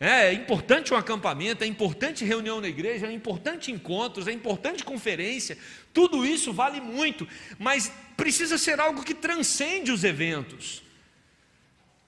É, 0.00 0.26
é 0.26 0.32
importante 0.32 0.92
um 0.92 0.96
acampamento, 0.96 1.62
é 1.62 1.66
importante 1.68 2.24
reunião 2.24 2.60
na 2.60 2.66
igreja, 2.66 3.06
é 3.06 3.12
importante 3.12 3.70
encontros, 3.70 4.26
é 4.26 4.32
importante 4.32 4.82
conferência. 4.82 5.56
Tudo 5.92 6.26
isso 6.26 6.52
vale 6.52 6.80
muito, 6.80 7.24
mas 7.56 7.92
precisa 8.16 8.58
ser 8.58 8.80
algo 8.80 9.04
que 9.04 9.14
transcende 9.14 9.92
os 9.92 10.02
eventos. 10.02 10.82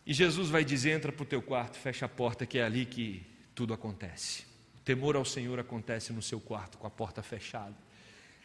E 0.05 0.13
Jesus 0.13 0.49
vai 0.51 0.65
dizer: 0.65 0.91
entra 0.91 1.13
para 1.13 1.23
o 1.23 1.27
teu 1.27 1.41
quarto, 1.41 1.79
fecha 1.79 2.07
a 2.07 2.09
porta, 2.09 2.45
que 2.45 2.59
é 2.59 2.65
ali 2.65 2.85
que 2.85 3.23
tudo 3.55 3.73
acontece. 3.73 4.43
O 4.75 4.81
temor 4.81 5.15
ao 5.15 5.25
Senhor 5.25 5.61
acontece 5.61 6.13
no 6.13 6.21
seu 6.21 6.41
quarto, 6.41 6.79
com 6.79 6.87
a 6.89 6.91
porta 6.91 7.23
fechada, 7.23 7.77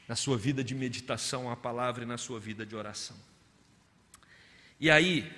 na 0.07 0.15
sua 0.15 0.37
vida 0.37 0.63
de 0.63 0.75
meditação 0.75 1.49
à 1.49 1.55
palavra 1.55 2.03
e 2.03 2.05
na 2.05 2.19
sua 2.19 2.39
vida 2.39 2.63
de 2.63 2.75
oração. 2.75 3.30
E 4.81 4.89
aí, 4.89 5.31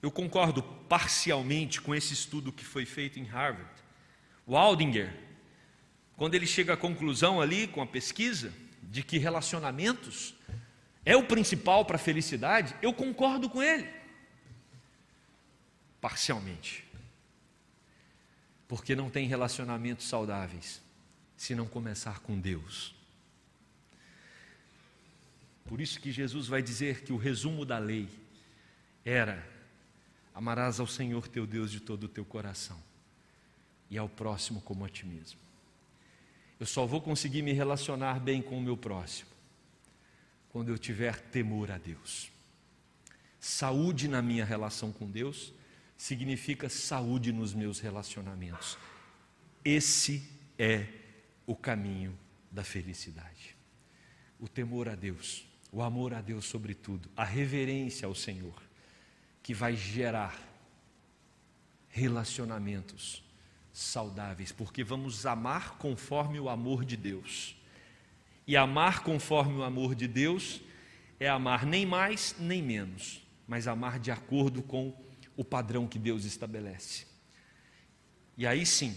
eu 0.00 0.10
concordo 0.10 0.62
parcialmente 0.62 1.82
com 1.82 1.94
esse 1.94 2.14
estudo 2.14 2.50
que 2.50 2.64
foi 2.64 2.86
feito 2.86 3.20
em 3.20 3.24
Harvard. 3.24 3.70
O 4.46 4.56
Aldinger, 4.56 5.14
quando 6.16 6.34
ele 6.34 6.46
chega 6.46 6.72
à 6.72 6.76
conclusão 6.78 7.42
ali 7.42 7.68
com 7.68 7.82
a 7.82 7.86
pesquisa 7.86 8.54
de 8.82 9.02
que 9.02 9.18
relacionamentos 9.18 10.34
é 11.04 11.14
o 11.14 11.26
principal 11.26 11.84
para 11.84 11.96
a 11.96 11.98
felicidade, 11.98 12.74
eu 12.80 12.94
concordo 12.94 13.50
com 13.50 13.62
ele 13.62 13.86
parcialmente. 16.00 16.86
Porque 18.66 18.96
não 18.96 19.10
tem 19.10 19.28
relacionamentos 19.28 20.08
saudáveis 20.08 20.80
se 21.36 21.54
não 21.54 21.66
começar 21.66 22.20
com 22.20 22.40
Deus. 22.40 22.95
Por 25.66 25.80
isso 25.80 26.00
que 26.00 26.12
Jesus 26.12 26.46
vai 26.46 26.62
dizer 26.62 27.02
que 27.02 27.12
o 27.12 27.16
resumo 27.16 27.64
da 27.64 27.78
lei 27.78 28.08
era: 29.04 29.46
amarás 30.34 30.80
ao 30.80 30.86
Senhor 30.86 31.28
teu 31.28 31.46
Deus 31.46 31.70
de 31.70 31.80
todo 31.80 32.04
o 32.04 32.08
teu 32.08 32.24
coração 32.24 32.80
e 33.90 33.98
ao 33.98 34.08
próximo 34.08 34.60
como 34.60 34.84
a 34.84 34.88
ti 34.88 35.06
mesmo. 35.06 35.38
Eu 36.58 36.66
só 36.66 36.86
vou 36.86 37.00
conseguir 37.00 37.42
me 37.42 37.52
relacionar 37.52 38.18
bem 38.18 38.40
com 38.40 38.58
o 38.58 38.62
meu 38.62 38.76
próximo 38.76 39.30
quando 40.48 40.70
eu 40.70 40.78
tiver 40.78 41.20
temor 41.20 41.70
a 41.70 41.76
Deus. 41.78 42.30
Saúde 43.38 44.08
na 44.08 44.22
minha 44.22 44.44
relação 44.44 44.90
com 44.90 45.10
Deus 45.10 45.52
significa 45.96 46.68
saúde 46.68 47.32
nos 47.32 47.52
meus 47.52 47.78
relacionamentos. 47.78 48.78
Esse 49.64 50.26
é 50.58 50.86
o 51.46 51.54
caminho 51.54 52.18
da 52.50 52.64
felicidade. 52.64 53.54
O 54.40 54.48
temor 54.48 54.88
a 54.88 54.94
Deus, 54.94 55.46
o 55.72 55.82
amor 55.82 56.14
a 56.14 56.20
Deus 56.20 56.44
sobretudo, 56.46 57.10
a 57.16 57.24
reverência 57.24 58.06
ao 58.06 58.14
Senhor, 58.14 58.62
que 59.42 59.52
vai 59.54 59.76
gerar 59.76 60.38
relacionamentos 61.88 63.22
saudáveis, 63.72 64.52
porque 64.52 64.82
vamos 64.82 65.26
amar 65.26 65.78
conforme 65.78 66.40
o 66.40 66.48
amor 66.48 66.84
de 66.84 66.96
Deus. 66.96 67.56
E 68.46 68.56
amar 68.56 69.02
conforme 69.02 69.54
o 69.54 69.62
amor 69.62 69.94
de 69.94 70.06
Deus 70.06 70.60
é 71.18 71.28
amar 71.28 71.66
nem 71.66 71.84
mais 71.84 72.34
nem 72.38 72.62
menos, 72.62 73.20
mas 73.46 73.66
amar 73.66 73.98
de 73.98 74.10
acordo 74.10 74.62
com 74.62 74.96
o 75.36 75.44
padrão 75.44 75.86
que 75.86 75.98
Deus 75.98 76.24
estabelece. 76.24 77.06
E 78.36 78.46
aí 78.46 78.64
sim, 78.64 78.96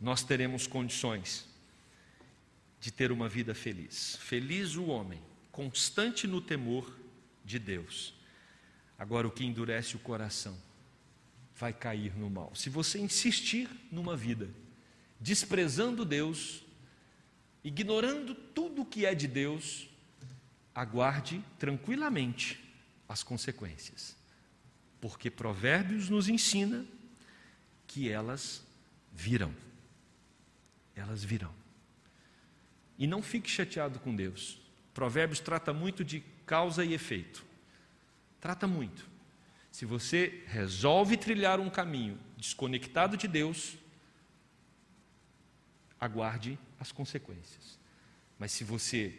nós 0.00 0.22
teremos 0.22 0.66
condições 0.66 1.46
de 2.80 2.90
ter 2.90 3.10
uma 3.10 3.28
vida 3.28 3.54
feliz. 3.54 4.16
Feliz 4.16 4.76
o 4.76 4.86
homem, 4.86 5.20
constante 5.54 6.26
no 6.26 6.40
temor 6.40 6.98
de 7.44 7.60
Deus. 7.60 8.12
Agora, 8.98 9.28
o 9.28 9.30
que 9.30 9.44
endurece 9.44 9.94
o 9.94 10.00
coração 10.00 10.58
vai 11.54 11.72
cair 11.72 12.12
no 12.16 12.28
mal. 12.28 12.52
Se 12.56 12.68
você 12.68 12.98
insistir 12.98 13.70
numa 13.88 14.16
vida 14.16 14.50
desprezando 15.20 16.04
Deus, 16.04 16.64
ignorando 17.62 18.34
tudo 18.34 18.82
o 18.82 18.84
que 18.84 19.06
é 19.06 19.14
de 19.14 19.28
Deus, 19.28 19.88
aguarde 20.74 21.40
tranquilamente 21.56 22.60
as 23.08 23.22
consequências. 23.22 24.16
Porque 25.00 25.30
Provérbios 25.30 26.08
nos 26.08 26.28
ensina 26.28 26.84
que 27.86 28.10
elas 28.10 28.64
virão. 29.12 29.54
Elas 30.96 31.22
virão. 31.22 31.54
E 32.98 33.06
não 33.06 33.22
fique 33.22 33.48
chateado 33.48 34.00
com 34.00 34.16
Deus. 34.16 34.63
Provérbios 34.94 35.40
trata 35.40 35.72
muito 35.72 36.04
de 36.04 36.20
causa 36.46 36.84
e 36.84 36.94
efeito. 36.94 37.44
Trata 38.40 38.66
muito. 38.66 39.08
Se 39.72 39.84
você 39.84 40.44
resolve 40.46 41.16
trilhar 41.16 41.58
um 41.58 41.68
caminho 41.68 42.16
desconectado 42.36 43.16
de 43.16 43.26
Deus, 43.26 43.76
aguarde 45.98 46.56
as 46.78 46.92
consequências. 46.92 47.76
Mas 48.38 48.52
se 48.52 48.62
você 48.62 49.18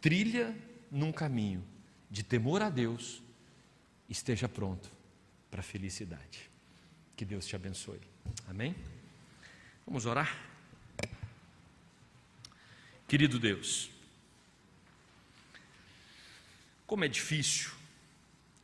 trilha 0.00 0.56
num 0.90 1.10
caminho 1.10 1.64
de 2.08 2.22
temor 2.22 2.62
a 2.62 2.70
Deus, 2.70 3.20
esteja 4.08 4.48
pronto 4.48 4.88
para 5.50 5.60
a 5.60 5.64
felicidade. 5.64 6.48
Que 7.16 7.24
Deus 7.24 7.46
te 7.46 7.56
abençoe. 7.56 8.00
Amém? 8.46 8.76
Vamos 9.84 10.06
orar? 10.06 10.38
Querido 13.08 13.40
Deus, 13.40 13.90
como 16.90 17.04
é 17.04 17.08
difícil 17.08 17.70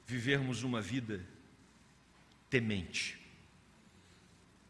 vivermos 0.04 0.64
uma 0.64 0.80
vida 0.80 1.24
temente. 2.50 3.16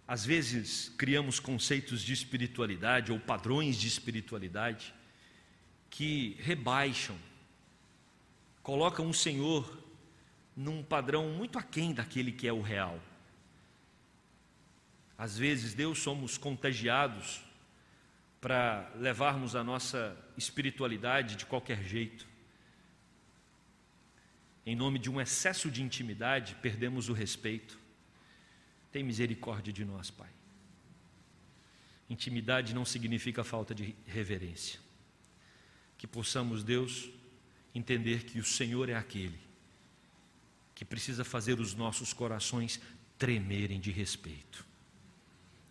Às 0.07 0.27
vezes 0.27 0.93
criamos 0.99 1.41
conceitos 1.41 2.03
de 2.03 2.13
espiritualidade 2.13 3.11
ou 3.13 3.19
padrões 3.19 3.79
de 3.79 3.89
espiritualidade 3.89 4.93
que 5.89 6.37
rebaixam, 6.41 7.17
colocam 8.63 9.09
o 9.09 9.15
Senhor 9.15 9.83
num 10.55 10.83
padrão 10.83 11.31
muito 11.31 11.59
aquém 11.59 11.95
daquele 11.95 12.33
que 12.33 12.47
é 12.47 12.53
o 12.53 12.61
real. 12.61 13.01
Às 15.17 15.39
vezes, 15.39 15.73
Deus, 15.73 15.99
somos 15.99 16.37
contagiados 16.37 17.41
para 18.39 18.93
levarmos 18.97 19.57
a 19.57 19.65
nossa 19.65 20.15
espiritualidade 20.37 21.37
de 21.37 21.47
qualquer 21.47 21.83
jeito 21.83 22.36
em 24.67 24.75
nome 24.75 24.99
de 24.99 25.09
um 25.09 25.21
excesso 25.21 25.71
de 25.71 25.81
intimidade, 25.81 26.57
perdemos 26.57 27.09
o 27.09 27.13
respeito. 27.13 27.79
Tem 28.91 29.05
misericórdia 29.05 29.73
de 29.73 29.85
nós, 29.85 30.11
Pai. 30.11 30.29
Intimidade 32.11 32.75
não 32.75 32.85
significa 32.85 33.45
falta 33.45 33.73
de 33.73 33.95
reverência. 34.05 34.81
Que 35.97 36.07
possamos, 36.07 36.65
Deus, 36.65 37.09
entender 37.73 38.25
que 38.25 38.41
o 38.41 38.45
Senhor 38.45 38.89
é 38.89 38.95
aquele 38.95 39.39
que 40.75 40.85
precisa 40.85 41.25
fazer 41.25 41.59
os 41.59 41.73
nossos 41.73 42.13
corações 42.13 42.81
tremerem 43.17 43.81
de 43.81 43.91
respeito. 43.91 44.67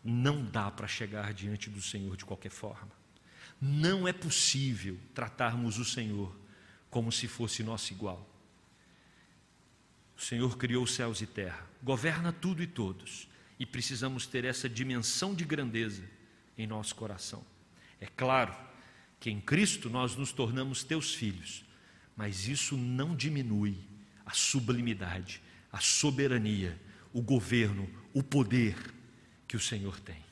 Não 0.03 0.43
dá 0.43 0.71
para 0.71 0.87
chegar 0.87 1.33
diante 1.33 1.69
do 1.69 1.81
Senhor 1.81 2.15
de 2.17 2.25
qualquer 2.25 2.49
forma. 2.49 2.91
Não 3.61 4.07
é 4.07 4.13
possível 4.13 4.97
tratarmos 5.13 5.77
o 5.77 5.85
Senhor 5.85 6.35
como 6.89 7.11
se 7.11 7.27
fosse 7.27 7.61
nosso 7.61 7.93
igual. 7.93 8.34
O 10.17 10.21
Senhor 10.21 10.57
criou 10.57 10.87
céus 10.87 11.21
e 11.21 11.27
terra, 11.27 11.67
governa 11.83 12.31
tudo 12.31 12.63
e 12.63 12.67
todos, 12.67 13.27
e 13.59 13.65
precisamos 13.65 14.25
ter 14.25 14.45
essa 14.45 14.69
dimensão 14.69 15.33
de 15.33 15.43
grandeza 15.43 16.03
em 16.57 16.65
nosso 16.65 16.95
coração. 16.95 17.43
É 17.99 18.05
claro 18.05 18.55
que 19.19 19.29
em 19.29 19.41
Cristo 19.41 19.89
nós 19.89 20.15
nos 20.15 20.31
tornamos 20.31 20.83
teus 20.83 21.13
filhos, 21.13 21.65
mas 22.15 22.47
isso 22.47 22.77
não 22.77 23.15
diminui 23.15 23.77
a 24.25 24.31
sublimidade, 24.31 25.41
a 25.71 25.79
soberania, 25.79 26.79
o 27.13 27.21
governo, 27.21 27.89
o 28.13 28.23
poder 28.23 28.75
que 29.47 29.55
o 29.55 29.59
Senhor 29.59 29.99
tem. 29.99 30.23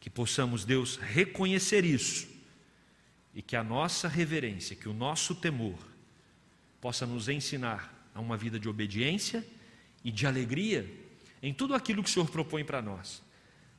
Que 0.00 0.10
possamos, 0.10 0.64
Deus, 0.64 0.96
reconhecer 0.96 1.84
isso 1.84 2.28
e 3.34 3.42
que 3.42 3.54
a 3.54 3.62
nossa 3.62 4.08
reverência, 4.08 4.74
que 4.74 4.88
o 4.88 4.94
nosso 4.94 5.34
temor 5.34 5.78
possa 6.80 7.06
nos 7.06 7.28
ensinar 7.28 7.99
a 8.20 8.22
uma 8.22 8.36
vida 8.36 8.58
de 8.58 8.68
obediência 8.68 9.44
e 10.04 10.12
de 10.12 10.26
alegria 10.26 10.88
em 11.42 11.52
tudo 11.52 11.74
aquilo 11.74 12.02
que 12.02 12.08
o 12.08 12.12
Senhor 12.12 12.30
propõe 12.30 12.64
para 12.64 12.80
nós, 12.80 13.22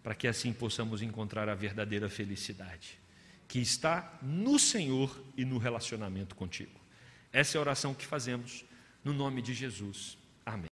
para 0.04 0.16
que 0.16 0.28
assim 0.28 0.52
possamos 0.52 1.02
encontrar 1.02 1.48
a 1.48 1.56
verdadeira 1.56 2.10
felicidade, 2.10 3.00
que 3.48 3.60
está 3.60 4.20
no 4.22 4.60
Senhor 4.60 5.24
e 5.38 5.46
no 5.46 5.58
relacionamento 5.58 6.36
contigo. 6.36 6.80
Essa 7.32 7.58
é 7.58 7.60
a 7.60 7.62
oração 7.62 7.94
que 7.94 8.06
fazemos 8.06 8.66
no 9.04 9.14
nome 9.14 9.42
de 9.42 9.54
Jesus. 9.54 10.18
Amém. 10.46 10.70